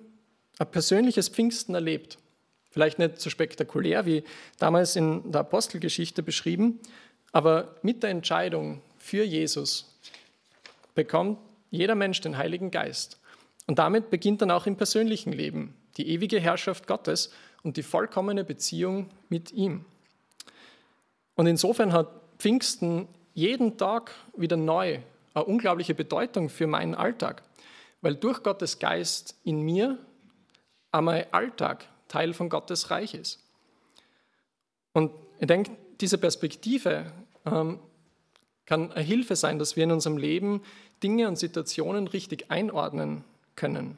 ein 0.60 0.70
persönliches 0.70 1.30
Pfingsten 1.30 1.74
erlebt. 1.74 2.18
Vielleicht 2.70 3.00
nicht 3.00 3.20
so 3.20 3.30
spektakulär 3.30 4.06
wie 4.06 4.24
damals 4.60 4.96
in 4.96 5.32
der 5.32 5.42
Apostelgeschichte 5.42 6.24
beschrieben, 6.24 6.80
aber 7.32 7.76
mit 7.82 8.04
der 8.04 8.12
Entscheidung 8.12 8.82
für 8.98 9.24
Jesus 9.24 9.91
bekommt 10.96 11.40
jeder 11.70 11.96
Mensch 11.96 12.22
den 12.22 12.38
Heiligen 12.38 12.72
Geist. 12.72 13.20
Und 13.68 13.80
damit 13.80 14.10
beginnt 14.10 14.42
dann 14.42 14.52
auch 14.52 14.66
im 14.66 14.76
persönlichen 14.76 15.32
Leben 15.32 15.76
die 15.98 16.10
ewige 16.10 16.40
Herrschaft 16.40 16.88
Gottes 16.88 17.32
und 17.64 17.78
die 17.78 17.84
vollkommene 17.84 18.44
Beziehung 18.44 19.10
mit 19.30 19.52
ihm. 19.52 19.86
Und 21.36 21.48
insofern 21.48 21.94
hat 21.94 22.10
Pfingsten 22.38 23.08
jeden 23.34 23.78
Tag 23.78 24.12
wieder 24.36 24.58
neu 24.58 25.00
eine 25.34 25.46
unglaubliche 25.46 25.96
Bedeutung 25.96 26.50
für 26.50 26.68
meinen 26.68 26.96
Alltag, 26.96 27.44
weil 28.02 28.16
durch 28.16 28.44
Gottes 28.44 28.80
Geist 28.80 29.36
in 29.44 29.62
mir 29.62 29.98
mein 30.92 31.32
Alltag 31.32 31.88
Teil 32.08 32.34
von 32.34 32.50
Gottes 32.50 32.92
Reich 32.92 33.14
ist. 33.14 33.40
Und 34.92 35.12
ich 35.40 35.48
denke, 35.48 35.72
diese 36.02 36.18
Perspektive 36.18 37.06
ähm, 37.46 37.80
kann 38.72 38.90
eine 38.94 39.04
Hilfe 39.04 39.36
sein, 39.36 39.60
dass 39.60 39.76
wir 39.76 39.84
in 39.84 39.92
unserem 39.92 40.16
Leben 40.16 40.62
Dinge 41.04 41.28
und 41.28 41.36
Situationen 41.36 42.08
richtig 42.08 42.52
einordnen 42.52 43.26
können. 43.58 43.98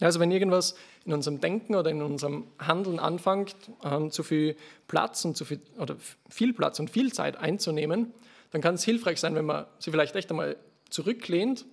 Also 0.00 0.20
wenn 0.20 0.30
irgendwas 0.30 0.74
in 1.04 1.12
unserem 1.12 1.38
Denken 1.42 1.74
oder 1.74 1.90
in 1.90 2.00
unserem 2.00 2.46
Handeln 2.58 2.98
anfängt, 2.98 3.56
ähm, 3.84 4.10
zu 4.10 4.22
viel 4.22 4.56
Platz 4.88 5.26
und 5.26 5.36
zu 5.36 5.44
viel 5.44 5.60
oder 5.76 5.96
viel 6.30 6.54
Platz 6.54 6.80
und 6.80 6.88
viel 6.88 7.12
Zeit 7.12 7.36
einzunehmen, 7.36 8.14
dann 8.52 8.62
kann 8.62 8.76
es 8.76 8.84
hilfreich 8.84 9.20
sein, 9.20 9.34
wenn 9.34 9.44
man 9.44 9.66
sich 9.78 9.90
vielleicht 9.90 10.16
echt 10.16 10.30
einmal 10.30 10.56
zurücklehnt, 10.88 11.66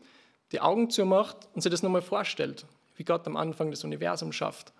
die 0.52 0.60
Augen 0.60 0.90
zumacht 0.90 1.38
und 1.54 1.62
sich 1.62 1.72
das 1.72 1.82
nochmal 1.82 2.02
vorstellt, 2.02 2.66
wie 2.98 3.06
Gott 3.06 3.26
am 3.26 3.38
Anfang 3.38 3.72
das 3.72 3.86
Universum 3.86 4.34
schafft, 4.34 4.74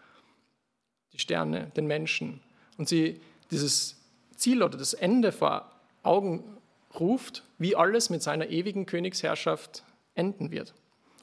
die 1.14 1.20
Sterne, 1.20 1.72
den 1.78 1.88
Menschen 1.88 2.42
und 2.78 2.90
sie 2.90 3.22
dieses 3.52 3.96
Ziel 4.36 4.64
oder 4.64 4.78
das 4.78 4.94
Ende 4.94 5.32
vor 5.32 5.72
Augen 6.04 6.57
ruft, 7.00 7.44
wie 7.58 7.76
alles 7.76 8.10
mit 8.10 8.22
seiner 8.24 8.50
ewigen 8.50 8.86
Königsherrschaft 8.86 9.84
enden 10.16 10.52
wird 10.52 10.74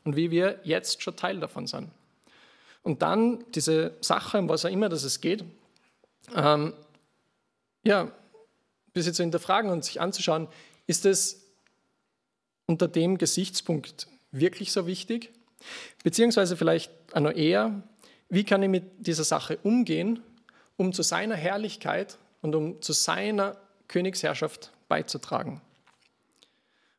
und 0.05 0.17
wie 0.17 0.31
wir 0.31 0.61
jetzt 0.65 1.03
schon 1.03 1.17
Teil 1.17 1.41
davon 1.41 1.67
sind. 1.67 1.91
Und 2.83 3.03
dann 3.03 3.45
diese 3.55 3.97
Sache, 4.01 4.39
um 4.39 4.49
was 4.49 4.65
auch 4.65 4.71
immer 4.71 4.89
dass 4.89 5.05
es 5.05 5.21
geht, 5.21 5.45
ähm, 6.35 6.75
ja, 7.85 8.11
bis 8.93 9.13
zu 9.13 9.23
hinterfragen 9.23 9.71
und 9.71 9.85
sich 9.85 10.01
anzuschauen, 10.01 10.49
ist 10.87 11.07
es 11.07 11.45
unter 12.67 12.89
dem 12.89 13.19
Gesichtspunkt 13.19 14.07
wirklich 14.31 14.73
so 14.73 14.87
wichtig? 14.87 15.33
Beziehungsweise 16.03 16.57
vielleicht 16.57 16.93
auch 17.13 17.21
noch 17.21 17.33
eher, 17.33 17.83
wie 18.29 18.45
kann 18.45 18.63
ich 18.63 18.69
mit 18.69 19.07
dieser 19.07 19.25
Sache 19.25 19.59
umgehen, 19.63 20.23
um 20.77 20.93
zu 20.93 21.03
seiner 21.03 21.37
Herrlichkeit 21.37 22.19
und 22.43 22.55
um 22.55 22.83
zu 22.83 22.93
seiner 22.93 23.57
Königsherrschaft 23.89 24.73
beizutragen? 24.89 25.61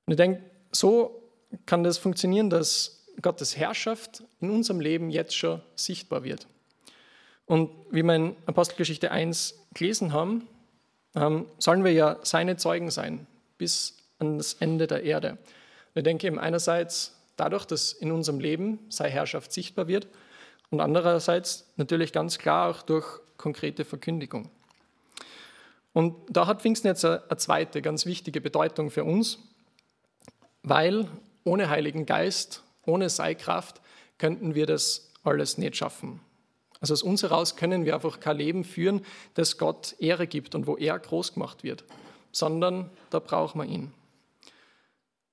Und 0.05 0.13
ich 0.13 0.17
denke, 0.17 0.43
so 0.71 1.21
kann 1.65 1.83
das 1.83 1.97
funktionieren, 1.97 2.49
dass 2.49 3.05
Gottes 3.21 3.57
Herrschaft 3.57 4.23
in 4.41 4.49
unserem 4.49 4.79
Leben 4.79 5.09
jetzt 5.09 5.35
schon 5.35 5.61
sichtbar 5.75 6.23
wird. 6.23 6.47
Und 7.45 7.69
wie 7.91 8.03
wir 8.03 8.15
in 8.15 8.35
Apostelgeschichte 8.45 9.11
1 9.11 9.55
gelesen 9.73 10.13
haben, 10.13 10.47
ähm, 11.15 11.45
sollen 11.59 11.83
wir 11.83 11.93
ja 11.93 12.17
seine 12.23 12.57
Zeugen 12.57 12.91
sein 12.91 13.27
bis 13.57 13.97
an 14.19 14.37
das 14.37 14.55
Ende 14.55 14.87
der 14.87 15.03
Erde. 15.03 15.31
Und 15.31 15.39
ich 15.95 16.03
denke 16.03 16.27
eben 16.27 16.39
einerseits 16.39 17.15
dadurch, 17.37 17.65
dass 17.65 17.93
in 17.93 18.11
unserem 18.11 18.39
Leben 18.39 18.79
seine 18.89 19.11
Herrschaft 19.11 19.51
sichtbar 19.51 19.87
wird 19.87 20.07
und 20.69 20.79
andererseits 20.81 21.65
natürlich 21.77 22.11
ganz 22.11 22.37
klar 22.37 22.69
auch 22.69 22.81
durch 22.81 23.05
konkrete 23.37 23.85
Verkündigung. 23.85 24.49
Und 25.95 26.13
da 26.27 26.45
hat 26.45 26.61
Pfingsten 26.61 26.89
jetzt 26.89 27.05
eine 27.05 27.37
zweite 27.37 27.81
ganz 27.81 28.05
wichtige 28.05 28.41
Bedeutung 28.41 28.91
für 28.91 29.05
uns, 29.05 29.39
weil 30.61 31.07
ohne 31.45 31.69
Heiligen 31.69 32.05
Geist, 32.05 32.63
ohne 32.85 33.09
Seikraft 33.09 33.79
könnten 34.17 34.55
wir 34.55 34.65
das 34.65 35.13
alles 35.23 35.57
nicht 35.57 35.77
schaffen. 35.77 36.19
Also 36.81 36.95
aus 36.95 37.01
uns 37.01 37.23
heraus 37.23 37.55
können 37.55 37.85
wir 37.85 37.95
einfach 37.95 38.19
kein 38.19 38.35
Leben 38.35 38.65
führen, 38.65 39.05
das 39.35 39.57
Gott 39.57 39.95
Ehre 39.99 40.27
gibt 40.27 40.53
und 40.53 40.67
wo 40.67 40.75
er 40.75 40.99
groß 40.99 41.35
gemacht 41.35 41.63
wird, 41.63 41.85
sondern 42.33 42.89
da 43.09 43.19
brauchen 43.19 43.61
wir 43.61 43.65
ihn. 43.65 43.93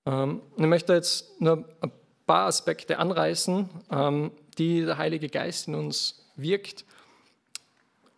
Ähm, 0.06 0.42
ich 0.56 0.66
möchte 0.66 0.92
jetzt 0.92 1.40
nur 1.40 1.68
ein 1.80 1.90
paar 2.24 2.46
Aspekte 2.46 3.00
anreißen, 3.00 3.68
ähm, 3.90 4.30
die 4.58 4.82
der 4.82 4.96
Heilige 4.96 5.28
Geist 5.28 5.66
in 5.66 5.74
uns 5.74 6.24
wirkt. 6.36 6.84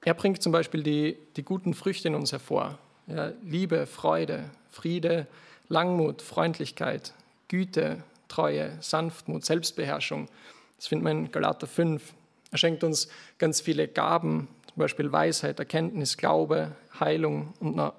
Er 0.05 0.15
bringt 0.15 0.43
zum 0.43 0.53
Beispiel 0.53 0.83
die, 0.83 1.17
die 1.37 1.43
guten 1.43 1.73
Früchte 1.73 2.09
in 2.09 2.15
uns 2.15 2.31
hervor. 2.31 2.79
Ja, 3.07 3.33
Liebe, 3.43 3.87
Freude, 3.87 4.51
Friede, 4.71 5.27
Langmut, 5.69 6.21
Freundlichkeit, 6.21 7.15
Güte, 7.49 8.03
Treue, 8.29 8.77
Sanftmut, 8.81 9.45
Selbstbeherrschung. 9.45 10.29
Das 10.77 10.89
findet 10.89 11.05
man 11.05 11.25
in 11.25 11.33
Galater 11.33 11.67
5. 11.67 12.13
Er 12.51 12.59
schenkt 12.59 12.85
uns 12.85 13.09
ganz 13.39 13.63
viele 13.63 13.89
Gaben, 13.89 14.49
zum 14.67 14.77
Beispiel 14.77 15.11
Weisheit, 15.11 15.59
Erkenntnis, 15.59 16.19
Glaube, 16.19 16.73
Heilung 17.01 17.55
und 17.61 17.77
noch 17.77 17.95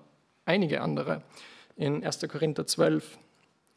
einige 0.46 0.82
andere 0.82 1.24
in 1.76 2.06
1. 2.06 2.20
Korinther 2.30 2.68
12. 2.68 3.18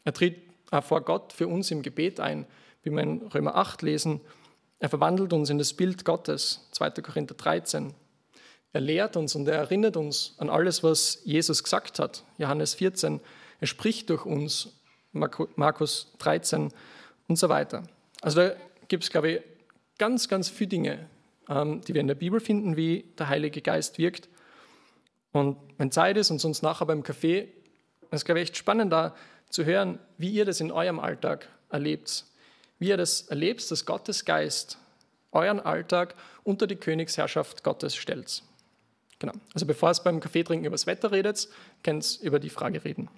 Er 0.04 0.12
tritt 0.12 0.36
vor 0.82 1.00
Gott 1.00 1.32
für 1.32 1.48
uns 1.48 1.70
im 1.70 1.80
Gebet 1.82 2.20
ein, 2.20 2.46
wie 2.82 2.90
wir 2.90 3.02
in 3.02 3.22
Römer 3.28 3.56
8 3.56 3.80
lesen. 3.80 4.20
Er 4.80 4.90
verwandelt 4.90 5.32
uns 5.32 5.48
in 5.48 5.58
das 5.58 5.72
Bild 5.72 6.04
Gottes, 6.04 6.68
2. 6.72 6.90
Korinther 7.02 7.34
13. 7.34 7.94
Er 8.72 8.80
lehrt 8.80 9.16
uns 9.16 9.34
und 9.34 9.48
er 9.48 9.56
erinnert 9.56 9.96
uns 9.96 10.34
an 10.38 10.50
alles, 10.50 10.82
was 10.82 11.20
Jesus 11.24 11.64
gesagt 11.64 11.98
hat, 11.98 12.24
Johannes 12.36 12.74
14. 12.74 13.20
Er 13.60 13.66
spricht 13.66 14.10
durch 14.10 14.26
uns, 14.26 14.68
Markus 15.12 16.12
13 16.18 16.70
und 17.28 17.36
so 17.36 17.48
weiter. 17.48 17.82
Also 18.20 18.40
da 18.40 18.52
gibt 18.88 19.04
es, 19.04 19.10
glaube 19.10 19.30
ich, 19.30 19.40
ganz, 19.98 20.28
ganz 20.28 20.48
viele 20.48 20.68
Dinge, 20.68 21.08
ähm, 21.48 21.80
die 21.82 21.94
wir 21.94 22.00
in 22.00 22.06
der 22.08 22.14
Bibel 22.14 22.40
finden, 22.40 22.76
wie 22.76 23.04
der 23.18 23.28
Heilige 23.28 23.62
Geist 23.62 23.98
wirkt. 23.98 24.28
Und 25.32 25.56
wenn 25.76 25.90
Zeit 25.90 26.16
ist 26.16 26.30
und 26.30 26.38
sonst 26.38 26.62
nachher 26.62 26.86
beim 26.86 27.02
Kaffee, 27.02 27.48
ist, 28.10 28.24
glaube 28.24 28.40
ich, 28.40 28.48
echt 28.48 28.56
spannend 28.56 28.92
da 28.92 29.14
zu 29.50 29.64
hören, 29.64 29.98
wie 30.18 30.30
ihr 30.30 30.44
das 30.44 30.60
in 30.60 30.70
eurem 30.70 31.00
Alltag 31.00 31.48
erlebt. 31.70 32.24
Wie 32.78 32.88
ihr 32.88 32.96
das 32.96 33.22
erlebt, 33.22 33.70
dass 33.70 33.86
Gottes 33.86 34.24
Geist 34.24 34.78
euren 35.32 35.60
Alltag 35.60 36.14
unter 36.44 36.66
die 36.66 36.76
Königsherrschaft 36.76 37.62
Gottes 37.64 37.94
stellt. 37.96 38.42
Genau. 39.18 39.32
Also 39.52 39.66
bevor 39.66 39.90
es 39.90 40.02
beim 40.02 40.20
Kaffeetrinken 40.20 40.66
über 40.66 40.74
das 40.74 40.86
Wetter 40.86 41.10
redet, 41.10 41.48
könnt 41.82 42.20
ihr 42.20 42.26
über 42.26 42.38
die 42.38 42.50
Frage 42.50 42.84
reden. 42.84 43.08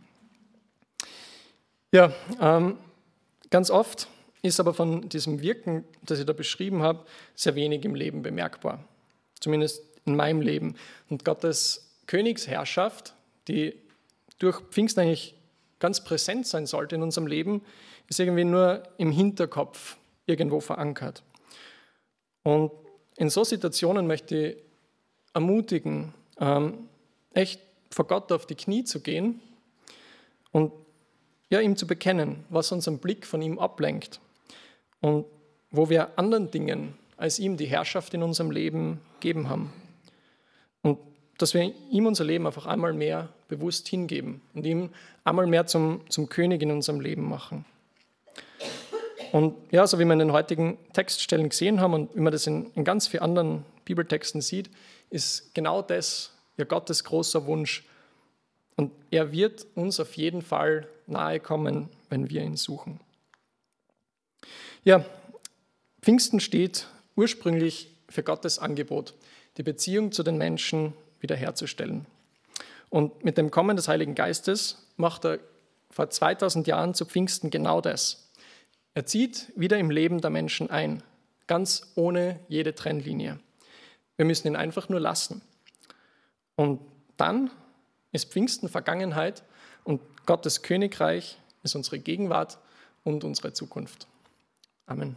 Ja, 1.93 2.13
ähm, 2.41 2.79
ganz 3.51 3.71
oft 3.71 4.09
ist 4.43 4.61
aber 4.61 4.73
von 4.73 5.09
diesem 5.09 5.43
Wirken, 5.43 5.85
das 6.03 6.19
ich 6.19 6.27
da 6.27 6.33
beschrieben 6.33 6.83
habe, 6.83 7.05
sehr 7.35 7.55
wenig 7.55 7.85
im 7.85 7.95
Leben 7.95 8.23
bemerkbar. 8.23 8.85
Zumindest 9.41 9.83
in 10.07 10.17
meinem 10.17 10.41
Leben. 10.41 10.77
Und 11.09 11.25
Gottes 11.25 11.91
Königsherrschaft, 12.07 13.15
die 13.49 13.75
durch 14.39 14.61
Pfingsten 14.71 15.01
eigentlich 15.01 15.35
ganz 15.79 16.03
präsent 16.03 16.47
sein 16.47 16.67
sollte 16.67 16.95
in 16.95 17.03
unserem 17.03 17.27
Leben, 17.27 17.63
ist 18.09 18.21
irgendwie 18.21 18.45
nur 18.45 18.83
im 18.97 19.13
Hinterkopf 19.13 19.97
irgendwo 20.27 20.61
verankert. 20.61 21.23
Und 22.43 22.73
in 23.17 23.31
so 23.31 23.45
Situationen 23.45 24.07
möchte 24.07 24.37
ich 24.37 24.57
ermutigen, 25.35 26.15
ähm, 26.39 26.89
echt 27.35 27.61
vor 27.91 28.07
Gott 28.07 28.33
auf 28.33 28.47
die 28.47 28.55
Knie 28.55 28.85
zu 28.85 29.01
gehen 29.01 29.41
und 30.53 30.73
ja, 31.51 31.61
ihm 31.61 31.77
zu 31.77 31.87
bekennen, 31.87 32.45
was 32.49 32.71
unseren 32.73 32.99
Blick 32.99 33.27
von 33.27 33.43
ihm 33.43 33.59
ablenkt 33.59 34.21
und 35.01 35.27
wo 35.71 35.89
wir 35.89 36.19
anderen 36.19 36.51
Dingen 36.51 36.95
als 37.17 37.39
ihm 37.39 37.57
die 37.57 37.67
Herrschaft 37.67 38.15
in 38.15 38.23
unserem 38.23 38.51
Leben 38.51 39.01
gegeben 39.21 39.49
haben. 39.49 39.73
Und 40.83 40.99
dass 41.37 41.53
wir 41.53 41.75
ihm 41.91 42.07
unser 42.07 42.25
Leben 42.25 42.47
einfach 42.47 42.67
einmal 42.67 42.95
mehr 42.95 43.29
bewusst 43.49 43.89
hingeben 43.89 44.41
und 44.55 44.65
ihm 44.65 44.91
einmal 45.25 45.47
mehr 45.47 45.67
zum, 45.67 46.01
zum 46.09 46.29
König 46.29 46.63
in 46.63 46.71
unserem 46.71 47.01
Leben 47.01 47.29
machen. 47.29 47.67
Und 49.33 49.55
ja, 49.71 49.87
so 49.87 49.99
wie 49.99 50.05
wir 50.05 50.13
in 50.15 50.19
den 50.19 50.33
heutigen 50.33 50.79
Textstellen 50.93 51.49
gesehen 51.49 51.81
haben 51.81 51.95
und 51.95 52.17
wie 52.17 52.21
man 52.21 52.33
das 52.33 52.47
in, 52.47 52.71
in 52.75 52.85
ganz 52.85 53.07
vielen 53.07 53.23
anderen 53.23 53.65
Bibeltexten 53.85 54.41
sieht, 54.41 54.71
ist 55.11 55.55
genau 55.55 55.83
das 55.83 56.33
ja 56.57 56.65
Gottes 56.65 57.05
großer 57.05 57.47
Wunsch. 57.47 57.85
Und 58.77 58.93
er 59.11 59.33
wird 59.33 59.67
uns 59.75 60.01
auf 60.01 60.15
jeden 60.15 60.43
Fall 60.43 60.89
nahe 61.07 61.41
kommen, 61.41 61.89
wenn 62.09 62.31
wir 62.31 62.43
ihn 62.43 62.57
suchen. 62.57 63.01
Ja, 64.85 65.05
Pfingsten 66.01 66.41
steht 66.41 66.87
ursprünglich 67.17 67.95
für 68.09 68.23
Gottes 68.23 68.59
Angebot, 68.59 69.15
die 69.59 69.63
Beziehung 69.63 70.13
zu 70.13 70.23
den 70.23 70.39
Menschen 70.39 70.95
wiederherzustellen. 71.21 72.07
Und 72.89 73.25
mit 73.25 73.37
dem 73.37 73.51
Kommen 73.51 73.77
des 73.77 73.89
Heiligen 73.89 74.15
Geistes 74.15 74.87
macht 74.97 75.25
er 75.25 75.39
vor 75.91 76.09
2000 76.09 76.67
Jahren 76.67 76.95
zu 76.95 77.05
Pfingsten 77.05 77.51
genau 77.51 77.81
das. 77.81 78.31
Er 78.95 79.07
zieht 79.07 79.53
wieder 79.55 79.79
im 79.79 79.91
Leben 79.91 80.21
der 80.21 80.31
Menschen 80.31 80.71
ein, 80.71 81.03
ganz 81.47 81.93
ohne 81.95 82.41
jede 82.49 82.75
Trennlinie. 82.75 83.39
Wir 84.21 84.27
müssen 84.27 84.49
ihn 84.49 84.57
einfach 84.57 84.91
nur 84.91 85.01
lassen. 85.01 85.41
Und 86.55 86.79
dann 87.17 87.51
ist 88.13 88.31
Pfingsten 88.31 88.69
Vergangenheit 88.69 89.43
und 89.83 90.03
Gottes 90.27 90.61
Königreich 90.61 91.39
ist 91.63 91.75
unsere 91.75 91.99
Gegenwart 91.99 92.59
und 93.03 93.25
unsere 93.25 93.55
Zukunft. 93.55 94.07
Amen. 94.85 95.17